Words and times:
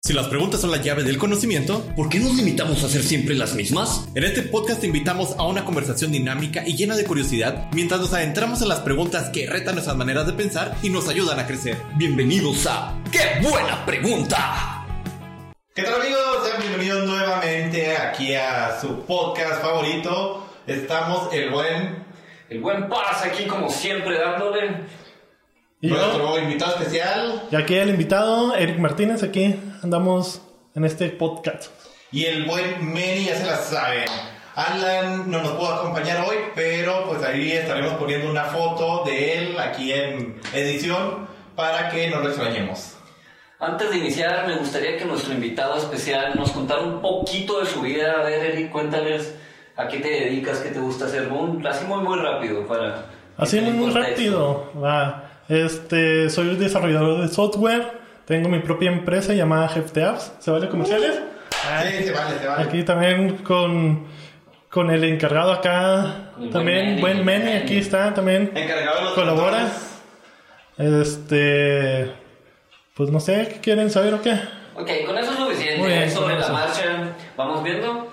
Si 0.00 0.12
las 0.14 0.28
preguntas 0.28 0.60
son 0.60 0.70
la 0.70 0.80
llave 0.80 1.02
del 1.02 1.18
conocimiento, 1.18 1.84
¿por 1.96 2.08
qué 2.08 2.20
nos 2.20 2.34
limitamos 2.34 2.82
a 2.82 2.86
hacer 2.86 3.02
siempre 3.02 3.34
las 3.34 3.54
mismas? 3.54 4.08
En 4.14 4.22
este 4.22 4.42
podcast 4.42 4.80
te 4.80 4.86
invitamos 4.86 5.34
a 5.36 5.42
una 5.42 5.64
conversación 5.64 6.12
dinámica 6.12 6.62
y 6.66 6.76
llena 6.76 6.96
de 6.96 7.04
curiosidad 7.04 7.68
mientras 7.72 8.00
nos 8.00 8.12
adentramos 8.14 8.62
en 8.62 8.68
las 8.68 8.78
preguntas 8.80 9.28
que 9.30 9.46
retan 9.46 9.74
nuestras 9.74 9.96
maneras 9.96 10.26
de 10.26 10.34
pensar 10.34 10.76
y 10.82 10.90
nos 10.90 11.08
ayudan 11.08 11.40
a 11.40 11.46
crecer. 11.46 11.76
Bienvenidos 11.96 12.64
a 12.68 12.94
¡Qué 13.10 13.40
buena 13.42 13.84
pregunta! 13.84 14.86
¿Qué 15.74 15.82
tal 15.82 16.00
amigos? 16.00 16.46
Sean 16.46 16.60
bienvenidos 16.62 17.04
nuevamente 17.04 17.96
aquí 17.96 18.34
a 18.34 18.80
su 18.80 19.00
podcast 19.00 19.60
favorito. 19.60 20.46
Estamos 20.66 21.34
el 21.34 21.50
buen... 21.50 22.06
El 22.48 22.60
buen 22.60 22.88
Paz 22.88 23.24
aquí 23.24 23.44
como 23.46 23.68
siempre 23.68 24.18
dándole 24.18 24.84
y 25.80 25.88
nuestro 25.88 26.38
invitado 26.38 26.76
especial. 26.76 27.42
Y 27.50 27.56
aquí 27.56 27.74
el 27.74 27.90
invitado, 27.90 28.54
Eric 28.54 28.78
Martínez, 28.78 29.22
aquí 29.22 29.54
andamos 29.82 30.42
en 30.74 30.84
este 30.84 31.08
podcast. 31.10 31.70
Y 32.10 32.24
el 32.24 32.46
buen 32.46 32.92
Meni, 32.92 33.26
ya 33.26 33.36
se 33.36 33.46
la 33.46 33.56
saben. 33.56 34.06
Alan 34.54 35.30
no 35.30 35.40
nos 35.40 35.52
pudo 35.52 35.72
acompañar 35.72 36.24
hoy, 36.28 36.36
pero 36.54 37.06
pues 37.06 37.22
ahí 37.22 37.52
estaremos 37.52 37.92
poniendo 37.94 38.28
una 38.28 38.44
foto 38.44 39.04
de 39.04 39.38
él 39.38 39.60
aquí 39.60 39.92
en 39.92 40.40
edición 40.52 41.28
para 41.54 41.90
que 41.90 42.08
no 42.08 42.20
lo 42.20 42.28
extrañemos. 42.28 42.96
Antes 43.60 43.90
de 43.90 43.98
iniciar, 43.98 44.48
me 44.48 44.56
gustaría 44.56 44.96
que 44.96 45.04
nuestro 45.04 45.32
invitado 45.32 45.76
especial 45.76 46.32
nos 46.34 46.50
contara 46.50 46.80
un 46.80 47.00
poquito 47.00 47.60
de 47.60 47.66
su 47.66 47.82
vida. 47.82 48.20
A 48.20 48.24
ver, 48.24 48.46
Eric, 48.46 48.70
cuéntales 48.72 49.34
a 49.76 49.86
qué 49.86 49.98
te 49.98 50.08
dedicas, 50.08 50.58
qué 50.58 50.70
te 50.70 50.80
gusta 50.80 51.06
hacer. 51.06 51.30
así 51.68 51.84
muy, 51.84 52.02
muy 52.02 52.18
rápido 52.18 52.66
para... 52.66 53.06
Así 53.36 53.60
muy, 53.60 53.72
muy 53.72 53.92
rápido. 53.92 54.72
Va. 54.76 55.27
Este, 55.48 56.28
soy 56.28 56.56
desarrollador 56.56 57.22
de 57.22 57.28
software. 57.28 57.98
Tengo 58.26 58.48
mi 58.48 58.58
propia 58.58 58.90
empresa 58.90 59.32
llamada 59.32 59.70
Hefte 59.74 60.04
Apps. 60.04 60.32
¿Se 60.38 60.50
vale 60.50 60.68
comerciales? 60.68 61.14
Sí, 61.14 62.04
se 62.04 62.12
vale, 62.12 62.38
se 62.38 62.46
vale. 62.46 62.62
Aquí 62.64 62.82
también 62.82 63.38
con, 63.38 64.06
con 64.68 64.90
el 64.90 65.04
encargado 65.04 65.52
acá. 65.52 66.32
también, 66.52 67.00
buen 67.00 67.24
Meni, 67.24 67.52
aquí 67.52 67.78
está 67.78 68.12
también. 68.12 68.52
Encargado 68.54 69.08
de 69.08 69.14
Colabora. 69.14 69.68
Este. 70.76 72.12
Pues 72.94 73.10
no 73.10 73.20
sé, 73.20 73.48
¿qué 73.48 73.60
quieren 73.60 73.90
saber 73.90 74.12
o 74.14 74.20
qué? 74.20 74.32
Ok, 74.74 74.90
con 75.06 75.16
eso 75.16 75.32
es 75.32 75.38
suficiente. 75.38 76.10
Sobre 76.10 76.38
la 76.38 76.48
marcha, 76.48 77.14
vamos 77.36 77.64
viendo. 77.64 78.08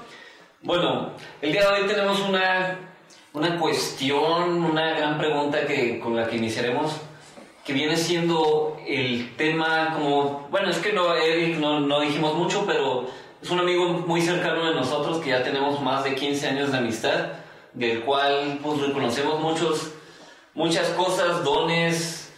Bueno, 0.61 1.11
el 1.41 1.51
día 1.51 1.61
de 1.61 1.81
hoy 1.81 1.87
tenemos 1.87 2.19
una, 2.21 2.77
una 3.33 3.59
cuestión, 3.59 4.63
una 4.63 4.91
gran 4.91 5.17
pregunta 5.17 5.65
que, 5.67 5.99
con 5.99 6.15
la 6.15 6.27
que 6.27 6.37
iniciaremos 6.37 7.01
que 7.65 7.73
viene 7.73 7.97
siendo 7.97 8.77
el 8.87 9.35
tema 9.37 9.95
como, 9.95 10.47
bueno, 10.51 10.69
es 10.69 10.77
que 10.77 10.93
no, 10.93 11.15
no, 11.59 11.79
no, 11.79 11.99
dijimos 12.01 12.35
mucho, 12.35 12.63
pero 12.67 13.07
es 13.41 13.49
un 13.49 13.59
amigo 13.59 13.89
muy 14.05 14.21
cercano 14.21 14.69
de 14.69 14.75
nosotros 14.75 15.17
que 15.17 15.31
ya 15.31 15.41
tenemos 15.41 15.81
más 15.81 16.03
de 16.03 16.13
15 16.13 16.47
años 16.47 16.71
de 16.71 16.77
amistad, 16.77 17.29
del 17.73 18.01
cual 18.01 18.59
pues 18.61 18.79
reconocemos 18.81 19.41
muchos, 19.41 19.93
muchas 20.53 20.89
cosas, 20.89 21.43
dones, 21.43 22.31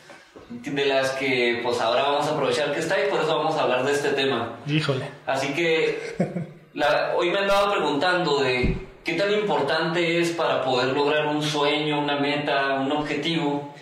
de 0.49 0.85
las 0.85 1.11
que 1.11 1.59
pues 1.61 1.81
ahora 1.81 2.03
vamos 2.03 2.27
a 2.27 2.31
aprovechar 2.31 2.73
que 2.73 2.79
está 2.79 2.95
y 2.97 3.09
por 3.09 3.19
eso 3.19 3.37
vamos 3.37 3.57
a 3.57 3.63
hablar 3.63 3.83
de 3.83 3.91
este 3.91 4.11
tema. 4.11 4.53
Híjole. 4.65 5.09
Así 5.25 5.53
que 5.53 6.55
la, 6.73 7.15
hoy 7.17 7.31
me 7.31 7.39
andaba 7.39 7.69
preguntando 7.73 8.39
de 8.39 8.77
qué 9.03 9.15
tan 9.15 9.33
importante 9.33 10.21
es 10.21 10.31
para 10.31 10.63
poder 10.63 10.93
lograr 10.93 11.27
un 11.27 11.43
sueño, 11.43 11.99
una 11.99 12.15
meta, 12.15 12.75
un 12.75 12.93
objetivo 12.93 13.73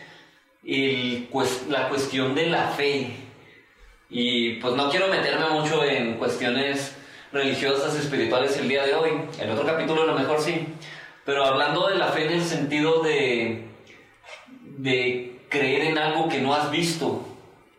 y 0.65 1.27
pues, 1.31 1.67
la 1.69 1.87
cuestión 1.89 2.33
de 2.33 2.47
la 2.47 2.69
fe. 2.69 3.11
Y 4.09 4.53
pues 4.53 4.75
no 4.75 4.89
quiero 4.89 5.07
meterme 5.07 5.49
mucho 5.49 5.83
en 5.83 6.15
cuestiones 6.17 6.95
religiosas, 7.31 7.95
espirituales 7.95 8.57
el 8.57 8.67
día 8.67 8.83
de 8.83 8.95
hoy. 8.95 9.11
En 9.39 9.51
otro 9.51 9.65
capítulo 9.65 10.01
a 10.01 10.05
lo 10.07 10.15
mejor 10.15 10.41
sí. 10.41 10.67
Pero 11.23 11.45
hablando 11.45 11.87
de 11.87 11.95
la 11.95 12.07
fe 12.07 12.25
en 12.25 12.33
el 12.33 12.43
sentido 12.43 13.03
de, 13.03 13.65
de 14.77 15.39
creer 15.49 15.83
en 15.83 15.97
algo 15.99 16.27
que 16.27 16.41
no 16.41 16.53
has 16.53 16.71
visto. 16.71 17.27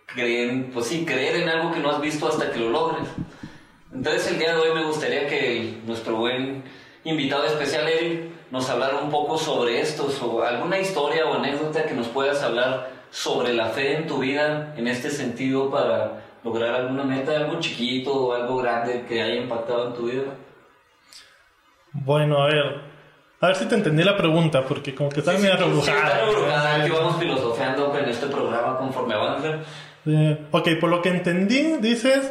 Creer, 0.07 0.67
pues 0.73 0.87
sí, 0.87 1.05
creer 1.05 1.37
en 1.37 1.49
algo 1.49 1.73
que 1.73 1.81
no 1.81 1.91
has 1.91 2.01
visto 2.01 2.29
hasta 2.29 2.53
que 2.53 2.61
lo 2.61 2.71
logres. 2.71 3.09
Entonces 3.93 4.31
el 4.31 4.39
día 4.39 4.55
de 4.55 4.61
hoy 4.61 4.75
me 4.75 4.85
gustaría 4.85 5.27
que 5.27 5.75
nuestro 5.87 6.17
buen 6.17 6.63
invitado 7.05 7.47
especial, 7.47 7.89
Eric, 7.89 8.36
nos 8.51 8.71
hablar 8.71 8.95
un 9.03 9.11
poco 9.11 9.39
sobre 9.39 9.81
esto, 9.81 10.11
sobre 10.11 10.47
alguna 10.47 10.79
historia 10.79 11.27
o 11.27 11.35
anécdota 11.35 11.85
que 11.85 11.95
nos 11.95 12.09
puedas 12.09 12.43
hablar 12.43 12.91
sobre 13.11 13.55
la 13.55 13.67
fe 13.67 13.97
en 13.97 14.07
tu 14.07 14.19
vida 14.19 14.75
en 14.77 14.89
este 14.89 15.11
sentido 15.11 15.71
para 15.71 16.23
lograr 16.45 16.75
alguna 16.75 17.05
meta, 17.05 17.37
algo 17.37 17.59
chiquito 17.59 18.13
o 18.13 18.33
algo 18.33 18.59
grande 18.59 19.05
que 19.09 19.23
haya 19.23 19.35
impactado 19.35 19.89
en 19.89 19.95
tu 19.95 20.03
vida. 20.07 20.25
Bueno, 21.93 22.43
a 22.43 22.47
ver, 22.47 22.81
a 23.41 23.47
ver 23.49 23.57
si 23.57 23.67
te 23.67 23.75
entendí 23.75 24.05
la 24.05 24.17
pregunta, 24.17 24.65
porque 24.65 24.95
como 24.95 25.11
que 25.11 25.21
está 25.21 25.33
sí, 25.33 25.43
medio 25.43 25.57
sí, 25.83 25.91
está 25.91 26.75
aquí 26.77 26.91
vamos 26.91 27.17
filosofeando 27.17 27.97
en 27.99 28.09
este 28.09 28.27
programa 28.27 28.79
conforme 28.79 29.15
avance. 29.15 29.55
ok, 30.51 30.69
por 30.81 30.91
lo 30.91 31.03
que 31.03 31.09
entendí, 31.09 31.79
dices 31.81 32.31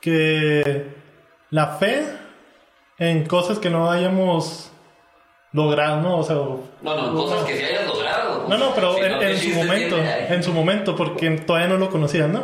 que 0.00 0.94
la 1.50 1.66
fe 1.76 2.04
en 2.98 3.26
cosas 3.26 3.58
que 3.58 3.68
no 3.68 3.90
hayamos 3.90 4.70
logrado, 5.54 6.02
¿no? 6.02 6.18
O 6.18 6.22
sea, 6.22 6.34
no, 6.34 6.60
no, 6.82 7.14
cosas 7.14 7.44
que 7.44 7.56
se 7.56 7.64
hayan 7.64 7.86
logrado. 7.86 8.46
No, 8.48 8.58
no, 8.58 8.74
pero 8.74 8.98
en, 8.98 9.38
su 9.38 9.50
momento, 9.50 9.96
en 9.98 10.42
su 10.42 10.52
momento, 10.52 10.96
porque 10.96 11.30
todavía 11.30 11.68
no 11.68 11.78
lo 11.78 11.90
conocían, 11.90 12.32
¿no? 12.32 12.42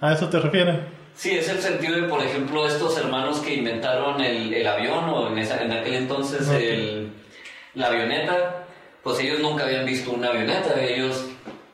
¿A 0.00 0.12
eso 0.12 0.28
te 0.28 0.38
refieres? 0.38 0.76
Sí, 1.16 1.36
es 1.36 1.48
el 1.48 1.58
sentido 1.58 1.96
de, 1.96 2.04
por 2.04 2.22
ejemplo, 2.22 2.64
estos 2.64 2.96
hermanos 2.96 3.40
que 3.40 3.54
inventaron 3.54 4.20
el, 4.20 4.54
el 4.54 4.66
avión 4.68 5.04
o 5.08 5.28
en, 5.28 5.38
esa, 5.38 5.60
en 5.60 5.72
aquel 5.72 5.94
entonces 5.94 6.48
el, 6.50 7.10
la 7.74 7.88
avioneta, 7.88 8.66
pues 9.02 9.18
ellos 9.18 9.40
nunca 9.40 9.64
habían 9.64 9.84
visto 9.84 10.12
una 10.12 10.28
avioneta, 10.28 10.80
ellos 10.80 11.28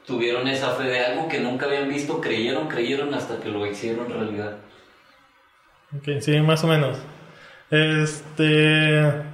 tuvieron 0.06 0.48
esa 0.48 0.70
fe 0.70 0.84
de 0.84 1.04
algo 1.04 1.28
que 1.28 1.40
nunca 1.40 1.66
habían 1.66 1.90
visto, 1.90 2.22
creyeron, 2.22 2.68
creyeron 2.68 3.12
hasta 3.12 3.38
que 3.38 3.50
lo 3.50 3.66
hicieron 3.66 4.08
realidad. 4.08 4.56
Ok, 5.94 6.20
sí, 6.20 6.40
más 6.40 6.64
o 6.64 6.68
menos. 6.68 6.96
Este 7.70 9.33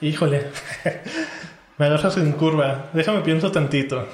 Híjole. 0.00 0.50
Me 1.78 1.86
agarras 1.86 2.16
en 2.16 2.32
curva. 2.32 2.86
Déjame 2.92 3.20
pienso 3.20 3.50
tantito. 3.50 4.06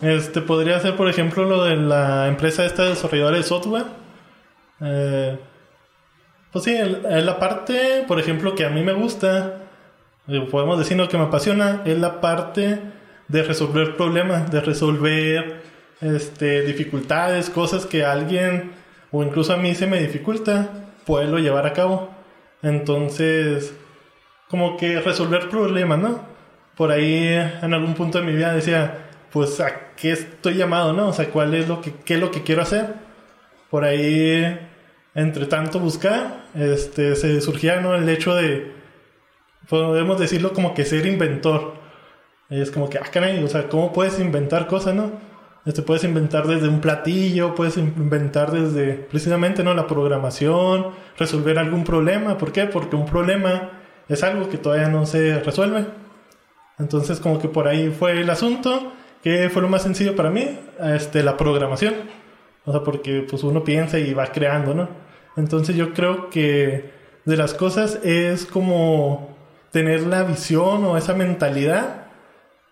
Este 0.00 0.40
podría 0.40 0.80
ser, 0.80 0.96
por 0.96 1.08
ejemplo, 1.08 1.44
lo 1.44 1.64
de 1.64 1.76
la 1.76 2.28
empresa 2.28 2.64
esta 2.64 2.84
de 2.84 2.90
desarrolladores 2.90 3.42
de 3.42 3.48
software. 3.48 3.86
Eh, 4.80 5.38
pues 6.52 6.64
sí, 6.64 6.76
la 6.76 7.38
parte, 7.38 8.04
por 8.08 8.18
ejemplo, 8.18 8.54
que 8.54 8.64
a 8.64 8.70
mí 8.70 8.82
me 8.82 8.92
gusta, 8.92 9.62
eh, 10.26 10.46
podemos 10.50 10.78
decir 10.78 10.96
lo 10.96 11.08
que 11.08 11.18
me 11.18 11.24
apasiona, 11.24 11.82
es 11.84 11.98
la 11.98 12.20
parte 12.20 12.80
de 13.28 13.42
resolver 13.42 13.96
problemas, 13.96 14.50
de 14.50 14.60
resolver 14.60 15.62
este, 16.00 16.62
dificultades, 16.62 17.50
cosas 17.50 17.86
que 17.86 18.04
alguien 18.04 18.72
o 19.12 19.22
incluso 19.22 19.52
a 19.52 19.56
mí 19.56 19.74
se 19.74 19.86
me 19.86 20.00
dificulta, 20.00 20.70
poderlo 21.04 21.38
llevar 21.38 21.66
a 21.66 21.72
cabo. 21.72 22.10
Entonces, 22.62 23.74
como 24.50 24.76
que 24.76 25.00
resolver 25.00 25.48
problemas, 25.48 25.98
¿no? 25.98 26.20
Por 26.76 26.90
ahí 26.90 27.28
en 27.62 27.72
algún 27.72 27.94
punto 27.94 28.18
de 28.18 28.26
mi 28.26 28.34
vida 28.34 28.52
decía, 28.52 29.06
pues 29.32 29.60
a 29.60 29.94
qué 29.96 30.12
estoy 30.12 30.54
llamado, 30.54 30.92
¿no? 30.92 31.08
O 31.08 31.12
sea, 31.12 31.28
cuál 31.30 31.54
es 31.54 31.68
lo 31.68 31.80
que, 31.80 31.94
qué 32.04 32.14
es 32.14 32.20
lo 32.20 32.32
que 32.32 32.42
quiero 32.42 32.62
hacer. 32.62 32.94
Por 33.70 33.84
ahí, 33.84 34.58
entre 35.14 35.46
tanto 35.46 35.78
buscar, 35.78 36.46
este, 36.54 37.14
se 37.14 37.40
surgía, 37.40 37.80
¿no? 37.80 37.94
El 37.94 38.08
hecho 38.08 38.34
de, 38.34 38.72
podemos 39.68 40.18
decirlo 40.18 40.52
como 40.52 40.74
que 40.74 40.84
ser 40.84 41.06
inventor. 41.06 41.74
es 42.48 42.72
como 42.72 42.90
que, 42.90 42.98
ah, 42.98 43.06
caray, 43.12 43.42
o 43.44 43.48
sea, 43.48 43.68
¿cómo 43.68 43.92
puedes 43.92 44.18
inventar 44.18 44.66
cosas, 44.66 44.94
no? 44.94 45.12
Este, 45.66 45.82
puedes 45.82 46.02
inventar 46.04 46.46
desde 46.48 46.68
un 46.68 46.80
platillo, 46.80 47.54
puedes 47.54 47.76
inventar 47.76 48.50
desde 48.50 48.94
precisamente, 48.94 49.62
¿no? 49.62 49.74
La 49.74 49.86
programación, 49.86 50.88
resolver 51.18 51.58
algún 51.58 51.84
problema. 51.84 52.36
¿Por 52.38 52.50
qué? 52.52 52.66
Porque 52.66 52.96
un 52.96 53.06
problema 53.06 53.79
es 54.10 54.22
algo 54.24 54.48
que 54.48 54.58
todavía 54.58 54.88
no 54.88 55.06
se 55.06 55.38
resuelve. 55.40 55.86
Entonces 56.78 57.20
como 57.20 57.38
que 57.38 57.48
por 57.48 57.68
ahí 57.68 57.90
fue 57.90 58.20
el 58.20 58.28
asunto, 58.28 58.92
que 59.22 59.48
fue 59.50 59.62
lo 59.62 59.68
más 59.68 59.82
sencillo 59.82 60.16
para 60.16 60.30
mí, 60.30 60.58
este, 60.80 61.22
la 61.22 61.36
programación. 61.36 61.94
O 62.64 62.72
sea, 62.72 62.82
porque 62.82 63.24
pues 63.28 63.42
uno 63.44 63.62
piensa 63.62 63.98
y 63.98 64.12
va 64.12 64.26
creando, 64.26 64.74
¿no? 64.74 64.88
Entonces 65.36 65.76
yo 65.76 65.94
creo 65.94 66.28
que 66.28 66.90
de 67.24 67.36
las 67.36 67.54
cosas 67.54 68.00
es 68.02 68.46
como 68.46 69.36
tener 69.70 70.02
la 70.02 70.24
visión 70.24 70.84
o 70.84 70.96
esa 70.96 71.14
mentalidad 71.14 72.06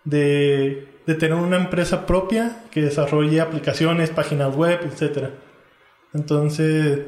de, 0.03 0.89
de 1.05 1.15
tener 1.15 1.37
una 1.37 1.57
empresa 1.57 2.05
propia 2.05 2.63
que 2.71 2.81
desarrolle 2.81 3.39
aplicaciones, 3.39 4.09
páginas 4.09 4.55
web, 4.55 4.79
etc. 4.83 5.29
Entonces, 6.13 6.99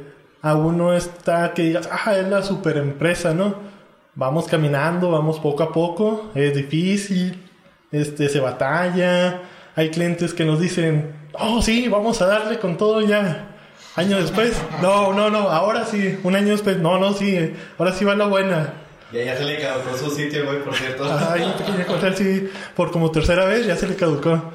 a 0.41 0.55
uno 0.55 0.93
está 0.93 1.53
que 1.53 1.63
digas, 1.63 1.89
ah, 1.91 2.15
es 2.17 2.27
la 2.27 2.41
super 2.43 2.77
empresa, 2.77 3.33
¿no? 3.33 3.70
Vamos 4.15 4.47
caminando, 4.47 5.11
vamos 5.11 5.39
poco 5.39 5.63
a 5.63 5.71
poco, 5.71 6.31
es 6.35 6.55
difícil, 6.55 7.47
este, 7.91 8.29
se 8.29 8.39
batalla, 8.39 9.41
hay 9.75 9.89
clientes 9.89 10.33
que 10.33 10.45
nos 10.45 10.59
dicen, 10.59 11.13
oh 11.33 11.61
sí, 11.61 11.87
vamos 11.87 12.21
a 12.21 12.27
darle 12.27 12.59
con 12.59 12.77
todo 12.77 13.01
ya, 13.01 13.51
Año 13.95 14.21
después, 14.21 14.53
no, 14.81 15.11
no, 15.11 15.29
no, 15.29 15.49
ahora 15.49 15.85
sí, 15.85 16.17
un 16.23 16.35
año 16.35 16.51
después, 16.53 16.77
no, 16.77 16.97
no, 16.97 17.11
sí, 17.11 17.53
ahora 17.77 17.91
sí 17.91 18.05
va 18.05 18.15
la 18.15 18.25
buena. 18.25 18.73
Ya, 19.11 19.23
ya 19.23 19.35
se 19.35 19.43
le 19.43 19.59
caducó 19.59 19.97
su 19.97 20.09
sitio, 20.11 20.45
güey, 20.45 20.63
por 20.63 20.73
cierto. 20.73 21.03
Ay, 21.29 21.43
un 21.43 21.53
pequeño 21.53 21.85
corte 21.85 22.15
sí, 22.15 22.49
por 22.73 22.91
como 22.91 23.11
tercera 23.11 23.43
vez 23.43 23.65
ya 23.65 23.75
se 23.75 23.87
le 23.87 23.97
caducó. 23.97 24.53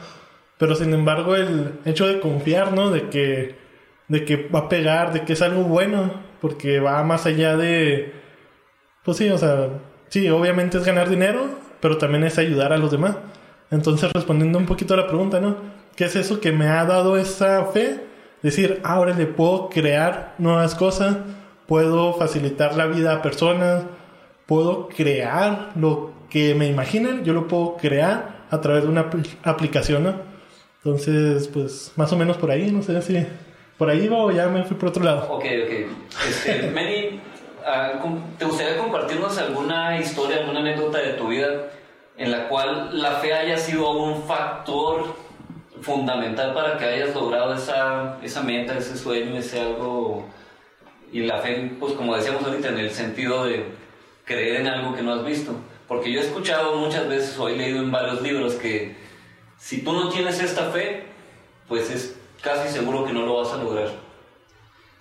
Pero 0.57 0.75
sin 0.75 0.95
embargo, 0.95 1.37
el 1.37 1.81
hecho 1.85 2.07
de 2.07 2.19
confiar, 2.19 2.73
¿no? 2.73 2.91
De 2.91 3.11
que, 3.11 3.57
de 4.09 4.25
que 4.25 4.49
va 4.49 4.61
a 4.61 4.69
pegar, 4.71 5.13
de 5.13 5.27
que 5.27 5.35
es 5.35 5.43
algo 5.43 5.65
bueno, 5.65 6.15
porque 6.41 6.81
va 6.81 7.03
más 7.03 7.27
allá 7.27 7.59
de. 7.59 8.15
Pues 9.07 9.17
sí, 9.17 9.31
o 9.31 9.39
sea, 9.39 9.69
sí, 10.11 10.29
obviamente 10.29 10.77
es 10.77 10.85
ganar 10.85 11.09
dinero, 11.09 11.47
pero 11.81 11.97
también 11.97 12.25
es 12.25 12.37
ayudar 12.39 12.75
a 12.75 12.77
los 12.79 12.91
demás. 12.91 13.17
Entonces, 13.71 14.13
respondiendo 14.13 14.59
un 14.59 14.67
poquito 14.67 14.93
a 14.93 14.99
la 14.99 15.07
pregunta, 15.07 15.41
¿no? 15.41 15.57
¿Qué 15.97 16.05
es 16.05 16.17
eso 16.17 16.41
que 16.41 16.53
me 16.53 16.67
ha 16.69 16.85
dado 16.85 17.17
esa 17.17 17.65
fe? 17.67 18.01
Decir, 18.43 18.81
"Ah, 18.85 18.95
ahora 18.95 19.15
le 19.17 19.25
puedo 19.27 19.71
crear 19.71 20.35
nuevas 20.39 20.75
cosas, 20.75 21.17
puedo 21.67 22.13
facilitar 22.15 22.77
la 22.77 22.87
vida 22.87 23.15
a 23.15 23.23
personas, 23.23 23.85
puedo 24.45 24.89
crear 24.89 25.71
lo 25.75 26.13
que 26.29 26.55
me 26.55 26.67
imaginen, 26.69 27.25
yo 27.25 27.33
lo 27.33 27.49
puedo 27.49 27.77
crear 27.77 28.45
a 28.51 28.61
través 28.61 28.83
de 28.85 28.89
una 28.91 29.11
apl- 29.11 29.27
aplicación, 29.43 30.05
¿no? 30.05 30.15
Entonces, 30.85 31.49
pues, 31.49 31.93
más 31.97 32.13
o 32.13 32.17
menos 32.17 32.37
por 32.37 32.51
ahí, 32.51 32.71
no 32.71 32.83
sé 32.83 33.01
si 33.03 33.27
por 33.79 33.89
ahí 33.91 34.07
va 34.09 34.19
o 34.19 34.31
ya 34.31 34.49
me 34.49 34.63
fui 34.65 34.77
por 34.77 34.91
otro 34.91 35.03
lado. 35.03 35.27
Ok, 35.33 35.45
ok. 35.45 35.73
Este, 36.29 36.71
Manny, 36.71 37.21
¿te 38.39 38.45
gustaría 38.45 38.79
compartirnos 38.79 39.37
alguna 39.39 39.99
historia, 39.99 40.39
alguna 40.39 40.61
anécdota 40.61 40.99
de 40.99 41.15
tu 41.15 41.29
vida 41.29 41.69
en 42.17 42.31
la 42.31 42.49
cual 42.49 43.01
la 43.01 43.13
fe 43.13 43.35
haya 43.35 43.59
sido 43.59 43.91
un 43.91 44.23
factor 44.23 45.17
fundamental 45.83 46.55
para 46.55 46.79
que 46.79 46.85
hayas 46.85 47.15
logrado 47.15 47.55
esa, 47.55 48.19
esa 48.23 48.43
meta, 48.43 48.79
ese 48.79 48.97
sueño, 48.97 49.37
ese 49.37 49.61
algo? 49.61 50.27
Y 51.13 51.21
la 51.21 51.39
fe, 51.39 51.73
pues 51.79 51.93
como 51.95 52.17
decíamos 52.17 52.45
ahorita, 52.45 52.69
en 52.69 52.79
el 52.79 52.91
sentido 52.91 53.45
de 53.45 53.65
creer 54.25 54.61
en 54.61 54.69
algo 54.69 54.95
que 54.95 55.03
no 55.03 55.15
has 55.15 55.25
visto. 55.25 55.53
Porque 55.89 56.13
yo 56.13 56.21
he 56.21 56.25
escuchado 56.25 56.77
muchas 56.77 57.09
veces 57.09 57.39
o 57.39 57.49
he 57.49 57.57
leído 57.57 57.81
en 57.81 57.93
varios 57.93 58.23
libros 58.23 58.55
que 58.55 58.97
si 59.59 59.83
tú 59.83 59.93
no 59.93 60.09
tienes 60.09 60.41
esta 60.41 60.71
fe, 60.71 61.05
pues 61.69 61.91
es 61.91 62.17
casi 62.43 62.69
seguro 62.69 63.05
que 63.05 63.13
no 63.13 63.25
lo 63.25 63.37
vas 63.37 63.53
a 63.53 63.59
lograr. 63.59 64.06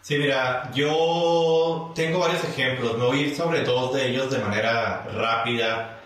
Sí, 0.05 0.19
mira, 0.19 0.69
yo 0.75 1.91
tengo 1.95 2.19
varios 2.19 2.43
ejemplos. 2.43 2.95
Me 2.95 3.05
voy 3.05 3.17
a 3.17 3.21
ir 3.23 3.35
sobre 3.35 3.63
dos 3.63 3.91
de 3.91 4.07
ellos 4.07 4.29
de 4.29 4.37
manera 4.37 5.01
rápida. 5.11 5.99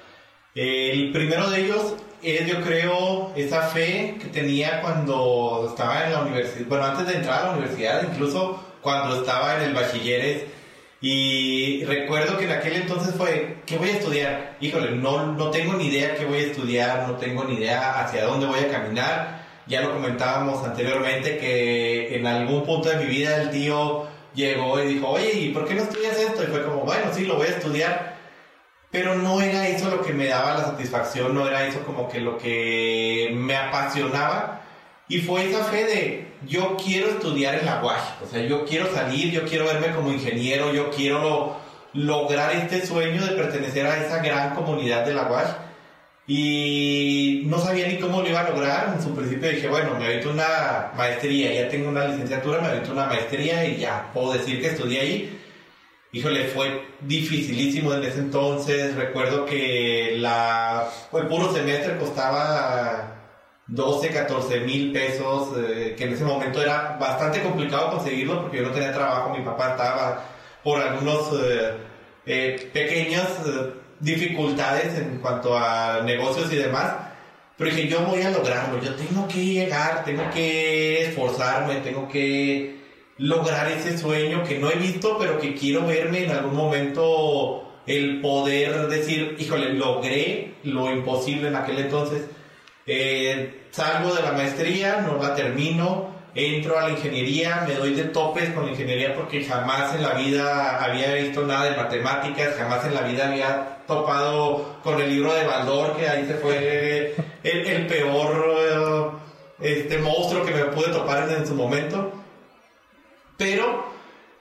El 0.55 1.11
primero 1.11 1.49
de 1.49 1.65
ellos 1.65 1.95
es, 2.23 2.47
yo 2.47 2.61
creo, 2.61 3.33
esa 3.35 3.63
fe 3.63 4.17
que 4.21 4.27
tenía 4.27 4.81
cuando 4.81 5.67
estaba 5.69 6.05
en 6.05 6.13
la 6.13 6.21
universidad, 6.21 6.65
bueno, 6.67 6.85
antes 6.85 7.07
de 7.07 7.15
entrar 7.15 7.41
a 7.41 7.45
la 7.47 7.51
universidad, 7.57 8.07
incluso 8.09 8.63
cuando 8.79 9.17
estaba 9.17 9.57
en 9.57 9.63
el 9.63 9.73
bachilleres. 9.73 10.45
Y 11.01 11.83
recuerdo 11.83 12.37
que 12.37 12.45
en 12.45 12.51
aquel 12.51 12.77
entonces 12.77 13.13
fue, 13.15 13.57
¿qué 13.65 13.77
voy 13.77 13.89
a 13.89 13.97
estudiar? 13.97 14.57
Híjole, 14.61 14.91
no, 14.91 15.33
no 15.33 15.51
tengo 15.51 15.73
ni 15.73 15.87
idea 15.87 16.15
qué 16.15 16.23
voy 16.23 16.37
a 16.37 16.47
estudiar, 16.47 17.05
no 17.05 17.17
tengo 17.17 17.43
ni 17.43 17.55
idea 17.55 17.99
hacia 17.99 18.23
dónde 18.23 18.45
voy 18.45 18.59
a 18.59 18.69
caminar. 18.69 19.38
Ya 19.69 19.81
lo 19.81 19.93
comentábamos 19.93 20.65
anteriormente 20.65 21.37
que 21.37 22.15
en 22.17 22.25
algún 22.27 22.65
punto 22.65 22.89
de 22.89 22.97
mi 22.97 23.05
vida 23.05 23.41
el 23.41 23.51
tío 23.51 24.07
llegó 24.33 24.81
y 24.81 24.87
dijo, 24.95 25.07
oye, 25.07 25.31
¿y 25.33 25.49
por 25.53 25.67
qué 25.67 25.75
no 25.75 25.83
estudias 25.83 26.17
esto? 26.17 26.43
Y 26.43 26.47
fue 26.47 26.63
como, 26.63 26.81
bueno, 26.81 27.05
sí, 27.13 27.25
lo 27.25 27.35
voy 27.35 27.47
a 27.47 27.51
estudiar. 27.51 28.17
Pero 28.91 29.13
no 29.15 29.39
era 29.41 29.67
eso 29.67 29.89
lo 29.91 30.01
que 30.01 30.13
me 30.13 30.25
daba 30.25 30.55
la 30.57 30.65
satisfacción, 30.65 31.35
no 31.35 31.47
era 31.47 31.67
eso 31.67 31.81
como 31.85 32.09
que 32.09 32.19
lo 32.19 32.37
que 32.39 33.29
me 33.35 33.55
apasionaba. 33.55 34.61
Y 35.07 35.19
fue 35.19 35.47
esa 35.49 35.63
fe 35.65 35.83
de, 35.85 36.27
yo 36.47 36.75
quiero 36.83 37.09
estudiar 37.09 37.55
en 37.55 37.65
la 37.67 37.83
UAS, 37.83 38.01
o 38.23 38.27
sea, 38.27 38.41
yo 38.43 38.65
quiero 38.65 38.91
salir, 38.93 39.31
yo 39.31 39.43
quiero 39.45 39.65
verme 39.65 39.91
como 39.93 40.11
ingeniero, 40.11 40.71
yo 40.73 40.89
quiero 40.91 41.19
lo- 41.21 41.55
lograr 41.93 42.55
este 42.55 42.85
sueño 42.85 43.23
de 43.25 43.31
pertenecer 43.31 43.85
a 43.87 44.03
esa 44.03 44.19
gran 44.23 44.53
comunidad 44.55 45.05
de 45.05 45.13
la 45.15 45.23
UAS. 45.29 45.55
Y 46.29 47.41
no 47.47 47.57
sabía 47.57 47.87
ni 47.87 47.97
cómo 47.97 48.21
lo 48.21 48.29
iba 48.29 48.41
a 48.41 48.49
lograr. 48.51 48.93
En 48.95 49.01
su 49.01 49.15
principio 49.15 49.49
dije, 49.49 49.67
bueno, 49.67 49.95
me 49.97 50.05
aviento 50.05 50.29
una 50.29 50.91
maestría, 50.95 51.51
ya 51.51 51.67
tengo 51.69 51.89
una 51.89 52.07
licenciatura, 52.07 52.61
me 52.61 52.67
aviento 52.67 52.91
una 52.91 53.07
maestría 53.07 53.65
y 53.65 53.77
ya 53.77 54.11
puedo 54.13 54.33
decir 54.33 54.61
que 54.61 54.67
estudié 54.67 54.99
ahí. 54.99 55.39
Híjole, 56.11 56.45
fue 56.49 56.85
dificilísimo 57.01 57.95
en 57.95 58.03
ese 58.03 58.19
entonces. 58.19 58.95
Recuerdo 58.95 59.43
que 59.47 60.17
la, 60.19 60.87
el 61.13 61.25
puro 61.25 61.51
semestre 61.51 61.97
costaba 61.97 63.15
12, 63.65 64.09
14 64.09 64.59
mil 64.59 64.91
pesos, 64.91 65.49
eh, 65.57 65.95
que 65.97 66.03
en 66.03 66.13
ese 66.13 66.25
momento 66.25 66.61
era 66.61 66.95
bastante 66.99 67.41
complicado 67.41 67.89
conseguirlo 67.97 68.43
porque 68.43 68.57
yo 68.57 68.63
no 68.63 68.71
tenía 68.71 68.93
trabajo, 68.93 69.35
mi 69.35 69.43
papá 69.43 69.71
estaba 69.71 70.23
por 70.63 70.79
algunos 70.79 71.31
eh, 71.41 71.73
eh, 72.27 72.69
pequeñas 72.71 73.27
eh, 73.47 73.73
dificultades 73.99 74.97
en 74.97 75.19
cuanto 75.19 75.57
a 75.57 76.01
negocios 76.03 76.51
y 76.51 76.55
demás. 76.55 76.93
Pero 77.57 77.71
dije, 77.71 77.87
yo 77.89 78.01
voy 78.01 78.21
a 78.21 78.29
lograrlo, 78.29 78.81
yo 78.81 78.95
tengo 78.95 79.27
que 79.27 79.43
llegar, 79.43 80.05
tengo 80.05 80.23
que 80.31 81.07
esforzarme, 81.07 81.75
tengo 81.81 82.07
que 82.07 82.79
lograr 83.17 83.69
ese 83.69 83.97
sueño 83.97 84.43
que 84.45 84.57
no 84.59 84.71
he 84.71 84.75
visto, 84.75 85.17
pero 85.19 85.37
que 85.39 85.53
quiero 85.53 85.85
verme 85.85 86.23
en 86.23 86.31
algún 86.31 86.55
momento 86.55 87.81
el 87.85 88.21
poder 88.21 88.87
decir, 88.87 89.35
híjole, 89.37 89.73
logré 89.73 90.53
lo 90.63 90.89
imposible 90.89 91.49
en 91.49 91.55
aquel 91.57 91.79
entonces. 91.79 92.27
Eh, 92.85 93.65
salgo 93.71 94.15
de 94.15 94.23
la 94.23 94.31
maestría, 94.31 95.01
no 95.01 95.21
la 95.21 95.35
termino, 95.35 96.09
entro 96.35 96.79
a 96.79 96.83
la 96.83 96.91
ingeniería, 96.91 97.65
me 97.67 97.73
doy 97.73 97.93
de 97.93 98.05
topes 98.05 98.51
con 98.51 98.65
la 98.65 98.71
ingeniería 98.71 99.15
porque 99.15 99.43
jamás 99.43 99.93
en 99.95 100.03
la 100.03 100.13
vida 100.13 100.81
había 100.81 101.13
visto 101.15 101.45
nada 101.45 101.65
de 101.65 101.75
matemáticas, 101.75 102.55
jamás 102.57 102.85
en 102.85 102.93
la 102.93 103.01
vida 103.01 103.27
había 103.27 103.78
topado 103.89 104.77
con 104.83 105.01
el 105.01 105.09
libro 105.09 105.33
de 105.33 105.45
Baldor, 105.45 105.97
que 105.97 106.07
ahí 106.07 106.25
se 106.25 106.35
fue 106.35 107.15
el, 107.43 107.67
el 107.67 107.87
peor 107.87 109.11
eh, 109.59 109.79
este 109.79 109.97
monstruo 109.97 110.45
que 110.45 110.53
me 110.53 110.65
pude 110.65 110.89
topar 110.89 111.29
en, 111.29 111.45
su 111.45 111.55
momento. 111.55 112.13
Pero 113.35 113.85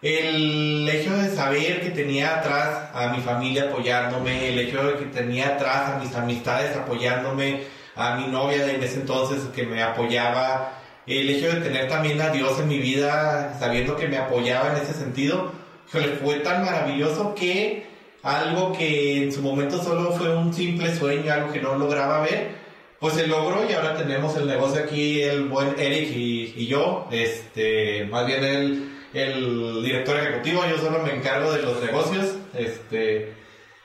el 0.03 0.89
hecho 0.89 1.17
de 1.17 1.35
saber 1.35 1.81
que 1.81 1.91
tenía 1.91 2.39
atrás 2.39 2.91
a 2.95 3.09
mi 3.09 3.21
familia 3.21 3.65
apoyándome, 3.65 4.51
el 4.51 4.59
hecho 4.59 4.85
de 4.85 4.97
que 4.97 5.07
tenía 5.07 5.57
atrás 5.57 5.91
a 5.91 5.99
mis 5.99 6.15
amistades 6.15 6.77
apoyándome, 6.77 7.63
a 7.97 8.17
mi 8.17 8.29
novia 8.29 8.65
de 8.65 8.85
ese 8.85 9.01
entonces 9.01 9.41
que 9.55 9.65
me 9.65 9.83
apoyaba, 9.83 10.75
el 11.07 11.31
hecho 11.31 11.53
de 11.53 11.63
tener 11.63 11.89
también 11.89 12.21
a 12.21 12.29
Dios 12.29 12.61
en 12.61 12.69
mi 12.69 12.79
vida, 12.79 13.57
sabiendo 13.59 13.97
que 13.97 14.09
me 14.09 14.19
apoyaba 14.19 14.77
en 14.77 14.83
ese 14.83 14.93
sentido, 14.93 15.53
fue 15.87 16.35
tan 16.41 16.65
maravilloso 16.65 17.35
que 17.35 17.98
algo 18.29 18.73
que 18.73 19.25
en 19.25 19.33
su 19.33 19.43
momento 19.43 19.83
solo 19.83 20.13
fue 20.13 20.35
un 20.37 20.53
simple 20.53 20.95
sueño, 20.95 21.33
algo 21.33 21.53
que 21.53 21.61
no 21.61 21.77
lograba 21.77 22.21
ver, 22.23 22.53
pues 23.01 23.15
se 23.15 23.27
logró 23.27 23.69
y 23.69 23.73
ahora 23.73 23.97
tenemos 23.97 24.37
el 24.37 24.47
negocio 24.47 24.83
aquí, 24.83 25.23
el 25.23 25.45
buen 25.45 25.79
Eric 25.79 26.11
y, 26.15 26.55
y 26.57 26.67
yo, 26.67 27.09
este, 27.11 28.05
más 28.11 28.27
bien 28.27 28.45
el, 28.45 28.93
el 29.15 29.83
director 29.83 30.19
ejecutivo, 30.19 30.63
yo 30.69 30.79
solo 30.79 31.01
me 31.01 31.15
encargo 31.15 31.53
de 31.53 31.63
los 31.63 31.83
negocios, 31.83 32.35
este, 32.55 33.33